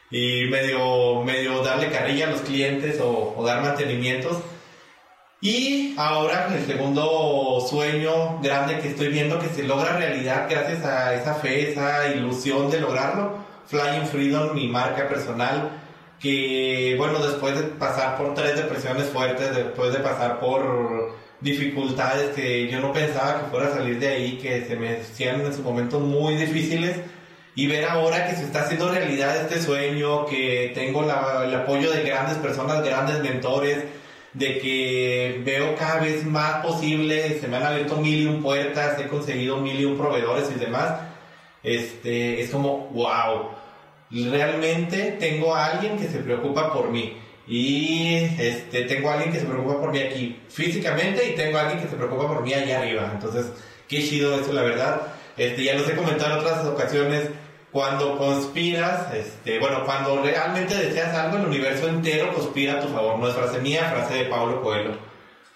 y 0.10 0.46
medio, 0.46 1.22
medio 1.24 1.64
darle 1.64 1.90
carrilla 1.90 2.28
a 2.28 2.32
los 2.32 2.42
clientes 2.42 3.00
o, 3.00 3.36
o 3.38 3.44
dar 3.44 3.62
mantenimientos. 3.62 4.38
Y 5.42 5.94
ahora 5.98 6.48
el 6.56 6.66
segundo 6.66 7.60
sueño 7.70 8.40
grande 8.42 8.80
que 8.80 8.88
estoy 8.88 9.10
viendo 9.10 9.40
que 9.40 9.50
se 9.50 9.64
logra 9.64 9.98
realidad 9.98 10.48
gracias 10.50 10.86
a 10.86 11.14
esa 11.16 11.36
fe, 11.36 11.72
esa 11.72 12.14
ilusión 12.14 12.72
de 12.72 12.80
lograrlo, 12.80 13.43
Flying 13.68 14.06
Freedom, 14.08 14.54
mi 14.54 14.68
marca 14.68 15.08
personal, 15.08 15.70
que 16.20 16.96
bueno, 16.98 17.20
después 17.20 17.56
de 17.58 17.64
pasar 17.64 18.18
por 18.18 18.34
tres 18.34 18.56
depresiones 18.56 19.08
fuertes, 19.08 19.56
después 19.56 19.94
de 19.94 20.00
pasar 20.00 20.40
por 20.40 21.16
dificultades 21.42 22.30
que 22.36 22.70
yo 22.70 22.80
no 22.80 22.94
pensaba 22.94 23.42
que 23.42 23.50
fuera 23.52 23.68
a 23.68 23.74
salir 23.74 24.00
de 24.00 24.08
ahí, 24.08 24.38
que 24.42 24.66
se 24.66 24.76
me 24.76 24.98
hacían 24.98 25.42
en 25.42 25.54
su 25.54 25.62
momento 25.62 26.00
muy 26.00 26.36
difíciles, 26.36 26.98
y 27.56 27.68
ver 27.68 27.86
ahora 27.86 28.28
que 28.28 28.36
se 28.36 28.44
está 28.44 28.62
haciendo 28.62 28.90
realidad 28.90 29.36
este 29.38 29.62
sueño, 29.62 30.26
que 30.26 30.72
tengo 30.74 31.04
la- 31.04 31.44
el 31.46 31.54
apoyo 31.54 31.92
de 31.92 32.04
grandes 32.04 32.38
personas, 32.38 32.84
grandes 32.84 33.20
mentores, 33.22 33.84
de 34.34 34.58
que 34.58 35.42
veo 35.46 35.76
cada 35.76 36.00
vez 36.00 36.26
más 36.26 36.66
posible, 36.66 37.40
se 37.40 37.48
me 37.48 37.58
han 37.58 37.64
abierto 37.64 37.98
mil 37.98 38.22
y 38.24 38.26
un 38.26 38.42
puertas, 38.42 39.00
he 39.00 39.08
conseguido 39.08 39.58
mil 39.58 39.80
y 39.80 39.86
un 39.86 39.98
proveedores 39.98 40.50
y 40.56 40.60
demás, 40.60 40.94
este, 41.62 42.42
es 42.42 42.50
como, 42.50 42.88
wow, 42.94 43.52
realmente 44.30 45.18
tengo 45.20 45.56
a 45.56 45.66
alguien 45.66 45.98
que 45.98 46.08
se 46.08 46.20
preocupa 46.20 46.72
por 46.74 46.90
mí. 46.90 47.18
Y 47.48 48.16
este, 48.40 48.84
tengo 48.84 49.10
a 49.10 49.14
alguien 49.16 49.32
que 49.34 49.40
se 49.40 49.46
preocupa 49.46 49.80
por 49.80 49.92
mí 49.92 50.00
aquí 50.00 50.40
físicamente 50.50 51.28
y 51.30 51.36
tengo 51.36 51.58
a 51.58 51.62
alguien 51.62 51.82
que 51.82 51.90
se 51.90 51.96
preocupa 51.96 52.28
por 52.28 52.42
mí 52.44 52.54
allá 52.54 52.80
arriba. 52.80 53.10
Entonces, 53.14 53.48
qué 53.88 54.02
chido 54.08 54.40
eso, 54.40 54.54
la 54.54 54.62
verdad. 54.64 55.02
Este, 55.36 55.64
ya 55.64 55.74
los 55.76 55.90
he 55.90 55.96
comentado 55.96 56.34
en 56.34 56.40
otras 56.46 56.66
ocasiones. 56.66 57.30
Cuando 57.72 58.20
conspiras, 58.20 59.12
este, 59.16 59.58
bueno, 59.60 59.84
cuando 59.84 60.22
realmente 60.22 60.76
deseas 60.76 61.16
algo, 61.16 61.38
el 61.38 61.46
universo 61.48 61.90
entero 61.90 62.32
conspira 62.32 62.74
a 62.74 62.80
tu 62.82 62.88
favor. 62.90 63.18
No 63.18 63.28
es 63.28 63.34
frase 63.34 63.58
mía, 63.60 63.92
frase 63.96 64.14
de 64.14 64.26
Pablo 64.26 64.62
Coelho. 64.62 64.92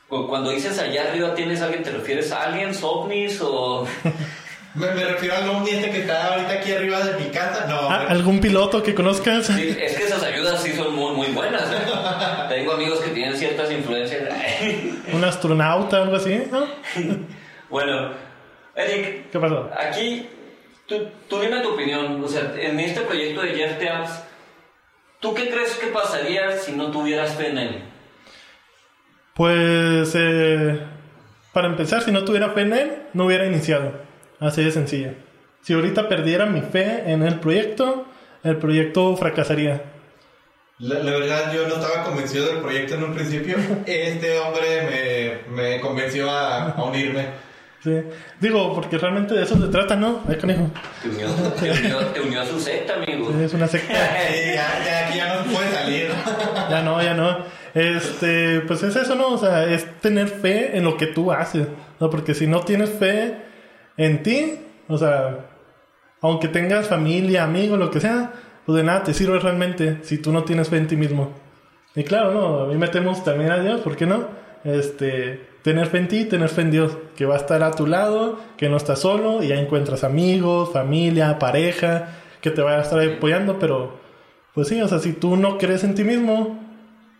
Cu- 0.09 0.27
Cuando 0.27 0.49
dices 0.49 0.79
allá 0.79 1.03
arriba 1.09 1.35
tienes 1.35 1.61
a 1.61 1.65
alguien, 1.65 1.83
¿te 1.83 1.91
refieres 1.91 2.31
a 2.31 2.43
aliens, 2.43 2.81
ovnis 2.83 3.39
o...? 3.41 3.85
Me, 4.77 4.91
me 4.91 5.03
refiero 5.05 5.35
al 5.35 5.49
ovni 5.49 5.71
este 5.71 5.89
que 5.91 5.99
está 6.01 6.33
ahorita 6.33 6.53
aquí 6.53 6.71
arriba 6.71 6.99
de 6.99 7.23
mi 7.23 7.29
casa. 7.31 7.65
No, 7.67 7.89
Ah, 7.89 8.05
¿Algún 8.09 8.39
piloto 8.39 8.83
que 8.83 8.93
conozcas? 8.93 9.47
Sí, 9.47 9.75
es 9.81 9.97
que 9.97 10.03
esas 10.03 10.21
ayudas 10.23 10.61
sí 10.61 10.73
son 10.73 10.93
muy, 10.95 11.15
muy 11.15 11.27
buenas. 11.27 11.63
¿eh? 11.63 11.77
Tengo 12.49 12.73
amigos 12.73 12.99
que 12.99 13.09
tienen 13.11 13.35
ciertas 13.35 13.71
influencias. 13.71 14.23
¿Un 15.13 15.23
astronauta 15.23 16.01
algo 16.03 16.15
así? 16.17 16.43
¿no? 16.51 16.65
bueno, 17.69 18.11
Eric, 18.75 19.31
¿Qué 19.31 19.39
pasó? 19.39 19.69
aquí 19.77 20.27
tú, 20.85 21.07
tú 21.27 21.39
dime 21.39 21.59
tu 21.61 21.73
opinión. 21.73 22.23
O 22.23 22.27
sea, 22.27 22.53
en 22.57 22.79
este 22.79 23.01
proyecto 23.01 23.41
de 23.41 23.55
Jeff 23.55 23.79
Teams, 23.79 24.09
¿tú 25.19 25.33
qué 25.33 25.49
crees 25.49 25.75
que 25.77 25.87
pasaría 25.87 26.51
si 26.59 26.73
no 26.73 26.91
tuvieras 26.91 27.33
fe 27.35 27.49
en 27.49 27.57
él? 27.57 27.83
Pues, 29.33 30.13
eh, 30.15 30.79
para 31.53 31.67
empezar, 31.67 32.01
si 32.03 32.11
no 32.11 32.23
tuviera 32.23 32.49
fe 32.49 32.61
en 32.61 32.73
él, 32.73 32.91
no 33.13 33.25
hubiera 33.25 33.45
iniciado. 33.45 34.05
Así 34.39 34.63
de 34.63 34.71
sencillo. 34.71 35.11
Si 35.61 35.73
ahorita 35.73 36.07
perdiera 36.07 36.45
mi 36.45 36.61
fe 36.61 37.03
en 37.11 37.23
el 37.23 37.39
proyecto, 37.39 38.05
el 38.43 38.57
proyecto 38.57 39.15
fracasaría. 39.17 39.81
La, 40.79 40.99
la 40.99 41.11
verdad, 41.11 41.51
yo 41.53 41.67
no 41.67 41.75
estaba 41.75 42.03
convencido 42.03 42.45
del 42.45 42.59
proyecto 42.59 42.95
en 42.95 43.03
un 43.03 43.13
principio. 43.15 43.57
Este 43.85 44.39
hombre 44.39 45.41
me, 45.49 45.55
me 45.55 45.81
convenció 45.81 46.29
a, 46.29 46.69
a 46.71 46.83
unirme. 46.83 47.25
Sí. 47.83 47.95
Digo, 48.39 48.73
porque 48.73 48.97
realmente 48.97 49.33
de 49.33 49.43
eso 49.43 49.59
se 49.59 49.67
trata, 49.67 49.95
¿no? 49.95 50.21
Ay, 50.27 50.37
conejo. 50.37 50.69
Te 51.01 51.09
unió, 51.09 51.27
te 51.59 51.71
unió, 51.83 51.97
te 52.07 52.21
unió 52.21 52.41
a 52.41 52.45
su 52.45 52.59
secta, 52.59 52.95
amigo. 52.95 53.31
Es 53.39 53.53
una 53.53 53.67
secta. 53.67 53.93
Sí, 54.29 54.53
ya, 54.53 54.83
ya, 54.85 55.07
aquí 55.07 55.17
ya 55.17 55.35
no 55.35 55.51
puede 55.51 55.71
salir. 55.71 56.09
Ya 56.69 56.81
no, 56.81 57.01
ya 57.01 57.13
no. 57.13 57.37
Este, 57.73 58.61
pues 58.61 58.83
es 58.83 58.95
eso, 58.95 59.15
¿no? 59.15 59.29
O 59.29 59.37
sea, 59.37 59.65
es 59.65 59.85
tener 59.99 60.27
fe 60.27 60.77
en 60.77 60.83
lo 60.83 60.97
que 60.97 61.07
tú 61.07 61.31
haces. 61.31 61.67
¿no? 61.99 62.09
Porque 62.09 62.33
si 62.33 62.47
no 62.47 62.61
tienes 62.61 62.89
fe 62.89 63.35
en 63.97 64.23
ti, 64.23 64.59
o 64.87 64.97
sea, 64.97 65.49
aunque 66.21 66.47
tengas 66.47 66.87
familia, 66.87 67.43
amigos, 67.43 67.77
lo 67.77 67.91
que 67.91 67.99
sea, 67.99 68.31
pues 68.65 68.77
de 68.77 68.83
nada 68.83 69.03
te 69.03 69.13
sirve 69.13 69.39
realmente 69.39 69.99
si 70.03 70.17
tú 70.17 70.31
no 70.31 70.43
tienes 70.43 70.69
fe 70.69 70.77
en 70.77 70.87
ti 70.87 70.95
mismo. 70.95 71.31
Y 71.95 72.03
claro, 72.03 72.31
¿no? 72.31 72.59
A 72.59 72.67
mí 72.67 72.75
me 72.75 72.87
temo 72.87 73.13
también 73.23 73.51
a 73.51 73.59
Dios, 73.59 73.81
¿por 73.81 73.95
qué 73.95 74.05
no? 74.05 74.25
Este, 74.63 75.47
tener 75.63 75.87
fe 75.87 75.97
en 75.97 76.07
ti, 76.07 76.25
tener 76.25 76.49
fe 76.49 76.61
en 76.61 76.71
Dios, 76.71 76.97
que 77.15 77.25
va 77.25 77.35
a 77.35 77.37
estar 77.37 77.63
a 77.63 77.71
tu 77.71 77.87
lado, 77.87 78.39
que 78.55 78.69
no 78.69 78.77
estás 78.77 78.99
solo 78.99 79.41
y 79.41 79.47
ya 79.47 79.55
encuentras 79.55 80.03
amigos, 80.03 80.71
familia, 80.71 81.39
pareja, 81.39 82.09
que 82.41 82.51
te 82.51 82.61
va 82.61 82.77
a 82.77 82.81
estar 82.81 82.99
apoyando, 83.01 83.57
pero 83.59 83.97
pues 84.53 84.67
sí, 84.67 84.81
o 84.81 84.87
sea, 84.87 84.99
si 84.99 85.13
tú 85.13 85.37
no 85.37 85.57
crees 85.57 85.83
en 85.83 85.95
ti 85.95 86.03
mismo, 86.03 86.59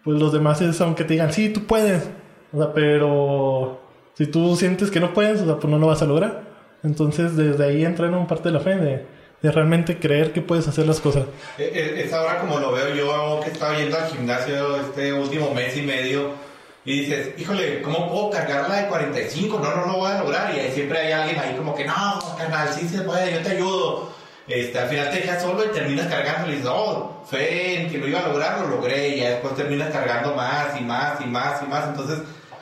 pues 0.04 0.20
los 0.20 0.32
demás 0.32 0.62
es 0.62 0.80
aunque 0.82 1.04
te 1.04 1.14
digan, 1.14 1.34
sí, 1.34 1.50
tú 1.50 1.66
puedes, 1.66 2.10
o 2.52 2.58
sea, 2.58 2.74
pero 2.74 3.82
si 4.14 4.28
tú 4.28 4.56
sientes 4.56 4.92
que 4.92 5.00
no 5.00 5.14
puedes, 5.14 5.42
o 5.42 5.46
sea, 5.46 5.56
pues 5.58 5.70
no 5.70 5.78
lo 5.78 5.88
vas 5.88 6.02
a 6.02 6.06
lograr. 6.06 6.47
Entonces, 6.88 7.36
desde 7.36 7.64
ahí 7.66 7.86
entra 7.86 8.08
en 8.08 8.16
un 8.16 8.28
parte 8.28 8.50
de 8.50 8.54
la 8.54 8.60
fe, 8.62 8.76
de, 8.78 9.06
de 9.42 9.52
realmente 9.52 10.00
creer 10.00 10.32
que 10.34 10.42
puedes 10.42 10.68
hacer 10.68 10.88
las 10.88 11.00
cosas. 11.00 11.26
Eh, 11.58 11.70
eh, 11.74 12.04
Es 12.06 12.14
ahora 12.14 12.40
como 12.40 12.60
lo 12.60 12.72
veo 12.72 12.96
yo, 12.96 13.42
que 13.44 13.52
estaba 13.52 13.78
yendo 13.78 13.98
al 13.98 14.08
gimnasio 14.08 14.78
este 14.78 15.14
último 15.14 15.54
mes 15.54 15.76
y 15.78 15.82
medio, 15.84 16.32
y 16.86 17.02
dices, 17.02 17.32
híjole, 17.38 17.82
¿cómo 17.82 18.10
puedo 18.10 18.30
cargar 18.30 18.70
la 18.70 18.84
de 18.84 18.88
45? 18.88 19.60
No, 19.60 19.76
no 19.76 19.86
lo 19.86 19.98
voy 20.00 20.10
a 20.10 20.20
lograr. 20.20 20.56
Y 20.56 20.60
ahí 20.60 20.72
siempre 20.72 20.98
hay 21.00 21.12
alguien 21.12 21.38
ahí 21.38 21.54
como 21.58 21.76
que, 21.76 21.84
no, 21.84 22.20
carnal, 22.38 22.70
sí 22.70 22.88
se 22.88 23.02
puede, 23.02 23.34
yo 23.34 23.40
te 23.42 23.50
ayudo. 23.50 24.10
Este, 24.48 24.80
al 24.80 24.88
final 24.88 25.10
te 25.12 25.18
dejas 25.18 25.42
solo 25.42 25.66
y 25.66 25.68
terminas 25.68 26.08
cargando 26.08 26.48
y 26.50 26.52
dices, 26.56 26.70
oh, 26.72 27.26
fe 27.30 27.82
en 27.82 27.90
que 27.90 27.98
lo 27.98 28.08
iba 28.08 28.22
a 28.22 28.30
lograr, 28.30 28.62
lo 28.62 28.70
logré. 28.70 29.10
Y 29.10 29.20
ya 29.20 29.32
después 29.32 29.56
terminas 29.56 29.92
cargando 29.92 30.34
más 30.34 30.80
y 30.80 30.84
más 30.86 31.20
y 31.20 31.26
más 31.26 31.62
y 31.62 31.66
más. 31.66 31.90
Entonces, 31.90 32.20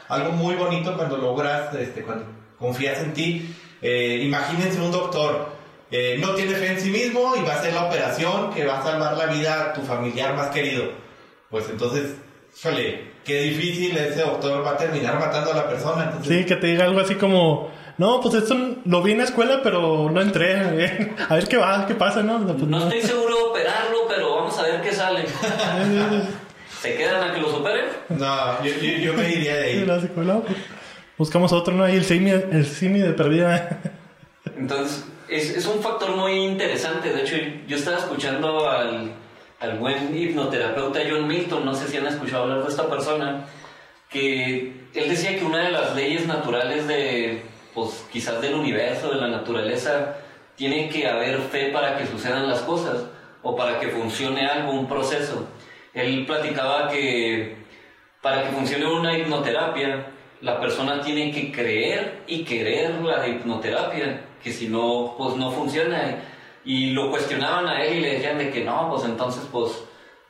algo 0.10 0.32
muy 0.32 0.56
bonito 0.56 0.96
cuando 0.98 1.18
logras, 1.18 1.76
este, 1.76 2.02
cuando 2.02 2.26
confías 2.58 2.98
en 3.02 3.14
ti. 3.14 3.56
Eh, 3.88 4.22
imagínense 4.24 4.82
un 4.82 4.92
doctor, 4.92 5.50
eh, 5.92 6.18
no 6.20 6.34
tiene 6.34 6.56
fe 6.56 6.72
en 6.72 6.80
sí 6.80 6.90
mismo 6.90 7.36
y 7.36 7.44
va 7.46 7.54
a 7.54 7.60
hacer 7.60 7.72
la 7.72 7.86
operación 7.86 8.52
que 8.52 8.66
va 8.66 8.80
a 8.80 8.84
salvar 8.84 9.16
la 9.16 9.28
vida 9.28 9.66
a 9.66 9.74
tu 9.74 9.82
familiar 9.82 10.34
más 10.36 10.48
querido. 10.50 10.86
Pues 11.52 11.70
entonces, 11.70 12.16
híjole, 12.58 13.12
qué 13.24 13.42
difícil 13.42 13.96
ese 13.96 14.22
doctor 14.22 14.66
va 14.66 14.72
a 14.72 14.78
terminar 14.78 15.20
matando 15.20 15.52
a 15.52 15.56
la 15.56 15.70
persona. 15.70 16.06
Entonces, 16.06 16.36
Sí, 16.40 16.46
que 16.46 16.56
te 16.56 16.66
diga 16.66 16.86
algo 16.86 17.00
así 17.00 17.14
como, 17.14 17.70
no, 18.00 18.20
pues 18.22 18.34
esto 18.34 18.56
lo 18.86 19.04
vi 19.04 19.12
en 19.12 19.20
la 19.20 19.26
escuela, 19.26 19.60
pero 19.62 20.10
no 20.10 20.20
entré. 20.20 20.56
A 21.30 21.36
ver 21.36 21.48
qué 21.48 21.58
va, 21.58 21.86
qué 21.86 21.94
pasa, 21.94 22.24
¿no? 22.24 22.40
Pues, 22.44 22.58
No 22.64 22.80
no. 22.80 22.84
estoy 22.88 23.02
seguro 23.04 23.36
de 23.36 23.44
operarlo, 23.44 23.98
pero 24.10 24.36
vamos 24.38 24.58
a 24.58 24.64
ver 24.64 24.82
qué 24.82 24.92
sale. 24.94 25.26
¿Se 26.82 26.96
quedan 26.96 27.30
a 27.30 27.34
que 27.34 27.42
los 27.42 27.54
operen? 27.54 27.86
No, 28.10 28.64
yo, 28.64 28.72
yo, 28.82 28.98
yo 28.98 29.14
me 29.14 29.30
iría 29.30 29.56
de 29.56 29.64
ahí. 29.64 29.86
Buscamos 31.18 31.52
otro, 31.54 31.74
¿no? 31.74 31.84
Ahí 31.84 31.96
el 31.96 32.06
simi, 32.06 32.30
el 32.30 32.66
simi 32.66 33.00
de 33.00 33.14
perdida. 33.14 33.80
Entonces, 34.58 35.06
es, 35.30 35.58
es 35.58 35.66
un 35.66 35.82
factor 35.82 36.16
muy 36.16 36.34
interesante. 36.34 37.12
De 37.12 37.22
hecho, 37.22 37.36
yo 37.68 37.78
estaba 37.78 37.98
escuchando 37.98 38.70
al, 38.70 39.12
al 39.60 39.78
buen 39.80 40.16
hipnoterapeuta 40.16 41.00
John 41.10 41.28
Milton, 41.28 41.66
no 41.66 41.74
sé 41.76 41.88
si 41.88 41.98
han 41.98 42.08
escuchado 42.08 42.44
hablar 42.44 42.64
de 42.64 42.70
esta 42.70 42.90
persona, 42.90 43.46
que 44.10 44.74
él 44.94 45.10
decía 45.10 45.38
que 45.38 45.46
una 45.46 45.64
de 45.64 45.72
las 45.72 45.96
leyes 45.96 46.28
naturales 46.28 46.88
de, 46.88 47.44
pues 47.74 48.06
quizás 48.12 48.42
del 48.42 48.56
universo, 48.56 49.10
de 49.10 49.22
la 49.22 49.28
naturaleza, 49.28 50.18
tiene 50.56 50.90
que 50.90 51.08
haber 51.08 51.40
fe 51.40 51.72
para 51.72 51.98
que 51.98 52.08
sucedan 52.08 52.48
las 52.48 52.62
cosas 52.62 53.06
o 53.44 53.56
para 53.56 53.80
que 53.80 53.90
funcione 53.90 54.48
algo, 54.48 54.72
un 54.72 54.88
proceso. 54.88 55.48
Él 55.94 56.26
platicaba 56.26 56.90
que 56.90 57.58
para 58.22 58.44
que 58.44 58.50
funcione 58.50 58.88
una 58.88 59.18
hipnoterapia, 59.18 60.08
la 60.46 60.60
persona 60.60 61.02
tiene 61.02 61.32
que 61.32 61.52
creer 61.52 62.22
y 62.28 62.44
querer 62.44 63.02
la 63.02 63.28
hipnoterapia, 63.28 64.22
que 64.44 64.54
si 64.54 64.68
no, 64.68 65.16
pues 65.18 65.36
no 65.36 65.52
funciona. 65.52 66.20
Y 66.64 66.92
lo 66.92 67.10
cuestionaban 67.10 67.68
a 67.68 67.84
él 67.84 67.96
y 67.98 68.02
le 68.02 68.14
decían 68.14 68.38
de 68.38 68.52
que 68.52 68.64
no, 68.64 68.90
pues 68.92 69.06
entonces 69.06 69.44
pues, 69.52 69.72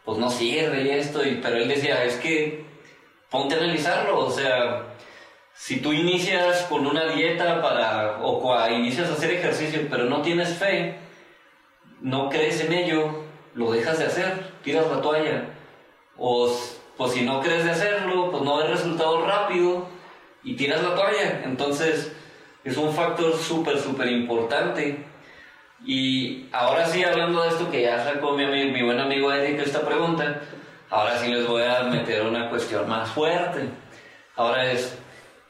pues 0.05 0.17
no 0.17 0.29
sirve 0.29 0.83
y 0.83 0.89
esto, 0.91 1.21
y, 1.25 1.39
pero 1.43 1.57
él 1.57 1.67
decía, 1.67 2.05
es 2.05 2.15
que 2.15 2.63
ponte 3.29 3.55
a 3.55 3.57
analizarlo, 3.57 4.19
o 4.19 4.31
sea, 4.31 4.83
si 5.53 5.81
tú 5.81 5.91
inicias 5.91 6.61
con 6.69 6.87
una 6.87 7.07
dieta 7.07 7.61
para, 7.61 8.19
o 8.21 8.41
cua- 8.41 8.71
inicias 8.73 9.09
a 9.09 9.13
hacer 9.15 9.31
ejercicio, 9.31 9.81
pero 9.89 10.05
no 10.05 10.21
tienes 10.21 10.53
fe, 10.57 10.95
no 11.99 12.29
crees 12.29 12.61
en 12.61 12.71
ello, 12.71 13.23
lo 13.53 13.71
dejas 13.71 13.99
de 13.99 14.05
hacer, 14.05 14.51
tiras 14.63 14.87
la 14.89 15.01
toalla. 15.01 15.43
O 16.17 16.49
pues 16.95 17.11
si 17.11 17.21
no 17.23 17.41
crees 17.41 17.65
de 17.65 17.71
hacerlo, 17.71 18.31
pues 18.31 18.43
no 18.43 18.57
ves 18.57 18.69
resultados 18.69 19.25
rápido 19.27 19.93
y 20.45 20.55
tiras 20.55 20.81
la 20.81 20.95
toalla. 20.95 21.41
Entonces 21.43 22.13
es 22.63 22.77
un 22.77 22.93
factor 22.93 23.35
súper, 23.37 23.77
súper 23.79 24.07
importante. 24.07 25.03
Y 25.85 26.45
ahora 26.53 26.85
sí, 26.87 27.03
hablando 27.03 27.41
de 27.43 27.49
esto 27.49 27.69
que 27.69 27.81
ya 27.83 28.03
sacó 28.03 28.31
mi, 28.37 28.43
ami- 28.43 28.71
mi 28.71 28.81
buen 28.81 28.99
amigo 28.99 29.31
Eric 29.31 29.59
esta 29.59 29.81
pregunta, 29.81 30.41
ahora 30.89 31.17
sí 31.17 31.29
les 31.31 31.45
voy 31.45 31.63
a 31.63 31.83
meter 31.83 32.23
una 32.23 32.49
cuestión 32.49 32.87
más 32.87 33.09
fuerte. 33.09 33.65
Ahora 34.35 34.71
es, 34.71 34.97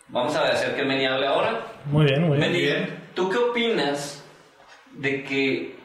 vamos 0.08 0.36
a 0.36 0.48
hacer 0.48 0.76
que 0.76 0.84
Meni 0.84 1.06
hable 1.06 1.28
ahora. 1.28 1.62
Muy 1.86 2.06
bien, 2.06 2.22
muy 2.22 2.38
bien. 2.38 2.52
Meni, 2.52 2.62
bien. 2.64 3.00
¿tú 3.14 3.30
qué 3.30 3.38
opinas 3.38 4.24
de 4.94 5.24
que 5.24 5.76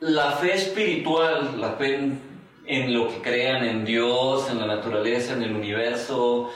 la 0.00 0.32
fe 0.32 0.54
espiritual, 0.54 1.60
la 1.60 1.70
fe 1.72 1.94
en, 1.94 2.20
en 2.66 2.92
lo 2.94 3.08
que 3.08 3.22
crean, 3.22 3.64
en 3.64 3.84
Dios, 3.84 4.50
en 4.50 4.58
la 4.60 4.66
naturaleza, 4.66 5.32
en 5.32 5.44
el 5.44 5.54
universo, 5.54 6.50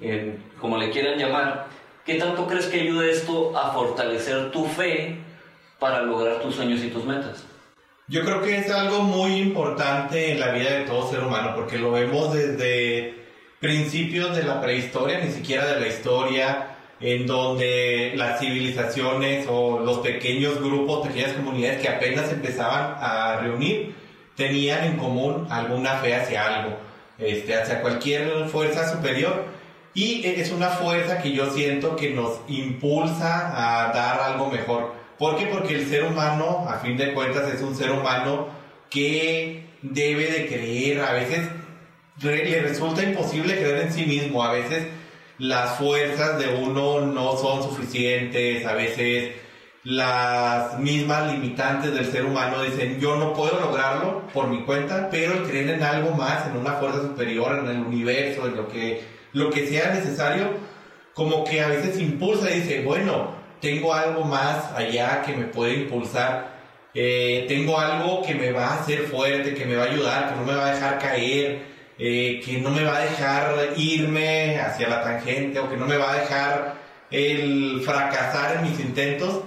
en, 0.00 0.42
como 0.64 0.78
le 0.78 0.88
quieran 0.88 1.18
llamar, 1.18 1.66
¿qué 2.06 2.14
tanto 2.14 2.46
crees 2.46 2.64
que 2.68 2.80
ayude 2.80 3.10
esto 3.10 3.54
a 3.54 3.74
fortalecer 3.74 4.50
tu 4.50 4.64
fe 4.64 5.18
para 5.78 6.00
lograr 6.00 6.40
tus 6.40 6.54
sueños 6.54 6.82
y 6.82 6.88
tus 6.88 7.04
metas? 7.04 7.44
Yo 8.08 8.24
creo 8.24 8.40
que 8.40 8.56
es 8.56 8.70
algo 8.70 9.02
muy 9.02 9.34
importante 9.34 10.32
en 10.32 10.40
la 10.40 10.52
vida 10.52 10.70
de 10.70 10.84
todo 10.86 11.10
ser 11.10 11.20
humano, 11.20 11.52
porque 11.54 11.76
lo 11.76 11.90
vemos 11.90 12.32
desde 12.32 13.14
principios 13.60 14.34
de 14.34 14.44
la 14.44 14.62
prehistoria, 14.62 15.18
ni 15.18 15.30
siquiera 15.32 15.66
de 15.66 15.80
la 15.80 15.86
historia, 15.86 16.76
en 16.98 17.26
donde 17.26 18.14
las 18.16 18.40
civilizaciones 18.40 19.46
o 19.50 19.80
los 19.80 19.98
pequeños 19.98 20.62
grupos, 20.62 21.06
pequeñas 21.08 21.34
comunidades 21.34 21.82
que 21.82 21.90
apenas 21.90 22.32
empezaban 22.32 22.96
a 23.00 23.36
reunir, 23.42 23.94
tenían 24.34 24.82
en 24.84 24.96
común 24.96 25.46
alguna 25.50 25.96
fe 25.96 26.14
hacia 26.14 26.46
algo, 26.46 26.78
este, 27.18 27.54
hacia 27.54 27.82
cualquier 27.82 28.48
fuerza 28.48 28.90
superior. 28.90 29.53
Y 29.94 30.26
es 30.26 30.50
una 30.50 30.68
fuerza 30.68 31.22
que 31.22 31.32
yo 31.32 31.50
siento 31.52 31.94
que 31.94 32.10
nos 32.10 32.40
impulsa 32.48 33.86
a 33.86 33.92
dar 33.92 34.20
algo 34.20 34.50
mejor. 34.50 34.92
¿Por 35.18 35.38
qué? 35.38 35.46
Porque 35.46 35.76
el 35.76 35.88
ser 35.88 36.04
humano, 36.04 36.66
a 36.68 36.78
fin 36.78 36.96
de 36.96 37.14
cuentas, 37.14 37.52
es 37.54 37.62
un 37.62 37.76
ser 37.76 37.92
humano 37.92 38.48
que 38.90 39.66
debe 39.82 40.26
de 40.26 40.46
creer. 40.48 41.00
A 41.00 41.12
veces 41.12 41.48
le 42.20 42.60
resulta 42.62 43.04
imposible 43.04 43.56
creer 43.56 43.82
en 43.82 43.92
sí 43.92 44.04
mismo. 44.04 44.42
A 44.42 44.52
veces 44.52 44.88
las 45.38 45.78
fuerzas 45.78 46.38
de 46.40 46.48
uno 46.48 47.00
no 47.00 47.36
son 47.36 47.62
suficientes. 47.62 48.66
A 48.66 48.74
veces 48.74 49.32
las 49.84 50.78
mismas 50.78 51.30
limitantes 51.30 51.94
del 51.94 52.10
ser 52.10 52.24
humano 52.24 52.62
dicen 52.62 52.98
yo 52.98 53.16
no 53.16 53.34
puedo 53.34 53.60
lograrlo 53.60 54.22
por 54.32 54.48
mi 54.48 54.62
cuenta, 54.62 55.08
pero 55.10 55.34
el 55.34 55.42
creer 55.42 55.70
en 55.70 55.82
algo 55.82 56.12
más, 56.12 56.46
en 56.48 56.56
una 56.56 56.72
fuerza 56.72 57.02
superior, 57.02 57.58
en 57.58 57.68
el 57.68 57.84
universo, 57.84 58.46
en 58.48 58.56
lo 58.56 58.68
que, 58.68 59.13
lo 59.34 59.50
que 59.50 59.66
sea 59.66 59.92
necesario, 59.92 60.52
como 61.12 61.44
que 61.44 61.60
a 61.60 61.68
veces 61.68 62.00
impulsa 62.00 62.50
y 62.50 62.60
dice, 62.60 62.82
bueno, 62.82 63.34
tengo 63.60 63.92
algo 63.92 64.24
más 64.24 64.72
allá 64.72 65.22
que 65.22 65.34
me 65.34 65.44
puede 65.44 65.74
impulsar. 65.74 66.54
Eh, 66.94 67.44
tengo 67.48 67.78
algo 67.78 68.22
que 68.22 68.34
me 68.34 68.52
va 68.52 68.68
a 68.68 68.80
hacer 68.80 69.00
fuerte, 69.00 69.54
que 69.54 69.66
me 69.66 69.76
va 69.76 69.84
a 69.84 69.86
ayudar, 69.86 70.30
que 70.30 70.36
no 70.36 70.46
me 70.46 70.54
va 70.54 70.68
a 70.68 70.74
dejar 70.74 70.98
caer, 70.98 71.62
eh, 71.98 72.40
que 72.44 72.58
no 72.60 72.70
me 72.70 72.84
va 72.84 72.98
a 72.98 73.00
dejar 73.00 73.54
irme 73.76 74.60
hacia 74.60 74.88
la 74.88 75.02
tangente 75.02 75.58
o 75.58 75.68
que 75.68 75.76
no 75.76 75.86
me 75.86 75.96
va 75.96 76.12
a 76.12 76.20
dejar 76.20 76.74
el 77.10 77.82
fracasar 77.84 78.56
en 78.56 78.70
mis 78.70 78.80
intentos. 78.80 79.40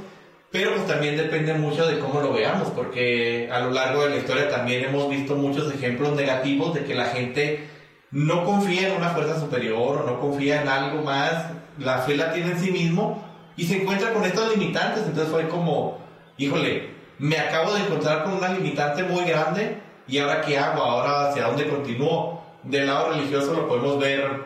Pero 0.51 0.74
pues 0.74 0.88
también 0.88 1.15
depende 1.15 1.53
mucho 1.53 1.86
de 1.88 2.00
cómo 2.00 2.22
lo 2.22 2.34
veamos, 2.34 2.70
porque 2.72 3.50
a 3.51 3.60
lo 3.60 3.72
largo 3.72 4.03
de 4.03 4.10
la 4.12 4.15
historia 4.17 4.50
también 4.50 4.84
hemos 4.84 5.10
visto 5.10 5.36
muchos 5.36 5.74
ejemplos 5.74 6.13
negativos 6.13 6.74
de 6.74 6.84
que 6.84 6.96
la 6.96 7.06
gente 7.06 7.76
no 8.12 8.46
confía 8.46 8.90
en 8.90 8.98
una 8.98 9.10
fuerza 9.10 9.40
superior 9.40 10.02
o 10.02 10.06
no 10.06 10.20
confía 10.20 10.62
en 10.62 10.68
algo 10.70 11.04
más, 11.04 11.52
la 11.78 12.00
fe 12.00 12.16
la 12.16 12.32
tiene 12.34 12.52
en 12.52 12.60
sí 12.60 12.72
mismo 12.72 13.24
y 13.56 13.66
se 13.66 13.82
encuentra 13.82 14.14
con 14.14 14.24
estos 14.24 14.50
limitantes, 14.56 15.04
entonces 15.06 15.32
fue 15.32 15.48
como, 15.48 16.00
híjole, 16.38 16.90
me 17.20 17.38
acabo 17.40 17.74
de 17.74 17.82
encontrar 17.82 18.24
con 18.24 18.34
una 18.34 18.50
limitante 18.50 19.04
muy 19.04 19.26
grande 19.26 19.80
y 20.08 20.20
ahora 20.20 20.42
qué 20.42 20.58
hago, 20.58 20.84
ahora 20.84 21.30
hacia 21.30 21.48
dónde 21.48 21.68
continúo. 21.68 22.44
Del 22.64 22.88
lado 22.88 23.12
religioso 23.14 23.54
lo 23.54 23.68
podemos 23.68 24.00
ver 24.00 24.46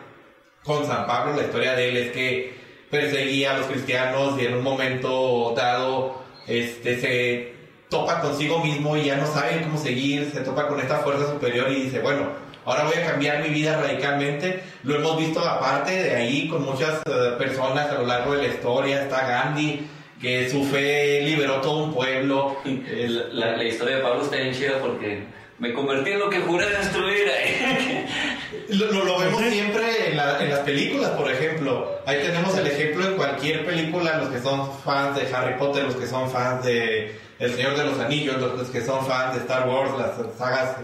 con 0.64 0.86
San 0.86 1.06
Pablo, 1.06 1.34
la 1.36 1.42
historia 1.42 1.74
de 1.74 1.88
él 1.88 1.96
es 1.96 2.12
que 2.12 2.54
perseguía 2.90 3.52
a 3.52 3.58
los 3.58 3.66
cristianos 3.66 4.40
y 4.40 4.46
en 4.46 4.54
un 4.54 4.62
momento 4.62 5.54
dado 5.56 6.22
este, 6.46 7.00
se 7.00 7.54
topa 7.88 8.20
consigo 8.20 8.62
mismo 8.62 8.96
y 8.96 9.04
ya 9.04 9.16
no 9.16 9.26
sabe 9.26 9.62
cómo 9.62 9.78
seguir, 9.78 10.30
se 10.32 10.40
topa 10.40 10.68
con 10.68 10.80
esta 10.80 10.98
fuerza 10.98 11.30
superior 11.30 11.70
y 11.70 11.82
dice, 11.82 12.00
bueno, 12.00 12.28
ahora 12.64 12.84
voy 12.84 12.94
a 12.94 13.06
cambiar 13.06 13.42
mi 13.42 13.48
vida 13.48 13.80
radicalmente. 13.80 14.62
Lo 14.84 14.96
hemos 14.96 15.18
visto 15.18 15.40
aparte 15.40 15.90
de 15.90 16.16
ahí 16.16 16.48
con 16.48 16.64
muchas 16.64 17.00
eh, 17.06 17.34
personas 17.38 17.90
a 17.90 17.94
lo 17.94 18.06
largo 18.06 18.34
de 18.34 18.48
la 18.48 18.54
historia, 18.54 19.02
está 19.02 19.26
Gandhi, 19.26 19.86
que 20.20 20.48
su 20.48 20.64
fe 20.64 21.22
liberó 21.22 21.60
todo 21.60 21.84
un 21.84 21.94
pueblo. 21.94 22.56
La, 22.64 23.56
la 23.56 23.64
historia 23.64 23.96
de 23.96 24.02
Pablo 24.02 24.22
está 24.22 24.36
bien 24.36 24.54
chida 24.54 24.78
porque 24.80 25.24
me 25.62 25.72
convertí 25.72 26.10
en 26.10 26.18
lo 26.18 26.28
que 26.28 26.40
juré 26.40 26.68
destruir. 26.70 27.30
lo, 28.70 29.04
lo, 29.04 29.18
vemos 29.18 29.42
siempre 29.42 30.10
en, 30.10 30.16
la, 30.16 30.42
en, 30.42 30.50
las 30.50 30.58
películas, 30.60 31.10
por 31.10 31.30
ejemplo. 31.30 32.00
Ahí 32.04 32.18
tenemos 32.20 32.56
el 32.58 32.66
ejemplo 32.66 33.06
en 33.06 33.16
cualquier 33.16 33.64
película, 33.64 34.18
los 34.18 34.28
que 34.30 34.40
son 34.40 34.72
fans 34.80 35.16
de 35.16 35.32
Harry 35.32 35.54
Potter, 35.58 35.84
los 35.84 35.94
que 35.94 36.08
son 36.08 36.30
fans 36.30 36.64
de 36.64 37.16
El 37.38 37.54
Señor 37.54 37.76
de 37.76 37.84
los 37.84 37.98
Anillos, 38.00 38.40
los 38.40 38.70
que 38.70 38.80
son 38.80 39.06
fans 39.06 39.34
de 39.34 39.40
Star 39.42 39.68
Wars, 39.68 39.92
las 39.96 40.36
sagas, 40.36 40.76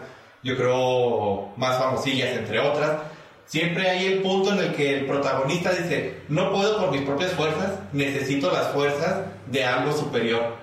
yo 0.42 0.56
creo, 0.56 1.52
más 1.56 1.78
famosillas, 1.78 2.36
entre 2.36 2.60
otras. 2.60 3.02
Siempre 3.46 3.88
hay 3.88 4.06
el 4.06 4.22
punto 4.22 4.52
en 4.52 4.58
el 4.58 4.74
que 4.74 4.98
el 4.98 5.06
protagonista 5.06 5.70
dice, 5.70 6.20
no 6.28 6.52
puedo 6.52 6.78
por 6.78 6.90
mis 6.90 7.02
propias 7.02 7.32
fuerzas, 7.32 7.78
necesito 7.92 8.52
las 8.52 8.68
fuerzas 8.68 9.20
de 9.46 9.64
algo 9.64 9.92
superior. 9.92 10.56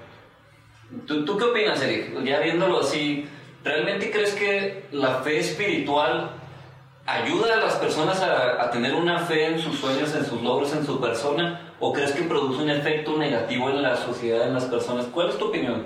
¿Tú, 1.08 1.25
tú 1.25 1.38
qué 1.38 1.46
opinas, 1.46 1.82
Eric? 1.82 2.24
Ya 2.24 2.39
viéndolo 2.39 2.82
así, 2.82 3.27
¿Realmente 3.65 4.12
crees 4.12 4.36
que 4.36 4.84
la 4.91 5.24
fe 5.24 5.39
espiritual 5.39 6.29
ayuda 7.08 7.55
a 7.55 7.58
las 7.58 7.74
personas 7.77 8.22
a, 8.22 8.70
tener 8.70 8.94
una 8.94 9.17
fe 9.22 9.48
en 9.48 9.60
sus 9.60 9.79
sueños, 9.79 10.13
en 10.13 10.24
sus 10.24 10.39
logros, 10.44 10.72
en 10.74 10.86
su 10.86 11.01
persona? 11.01 11.74
¿O 11.79 11.91
crees 11.91 12.12
que 12.12 12.22
produce 12.22 12.62
un 12.62 12.70
efecto 12.70 13.17
negativo 13.17 13.72
en 13.72 13.82
la 13.82 13.98
sociedad, 13.98 14.48
en 14.48 14.53
las 14.53 14.65
personas? 14.65 15.08
¿Cuál 15.08 15.29
es 15.29 15.39
tu 15.39 15.46
opinión? 15.46 15.84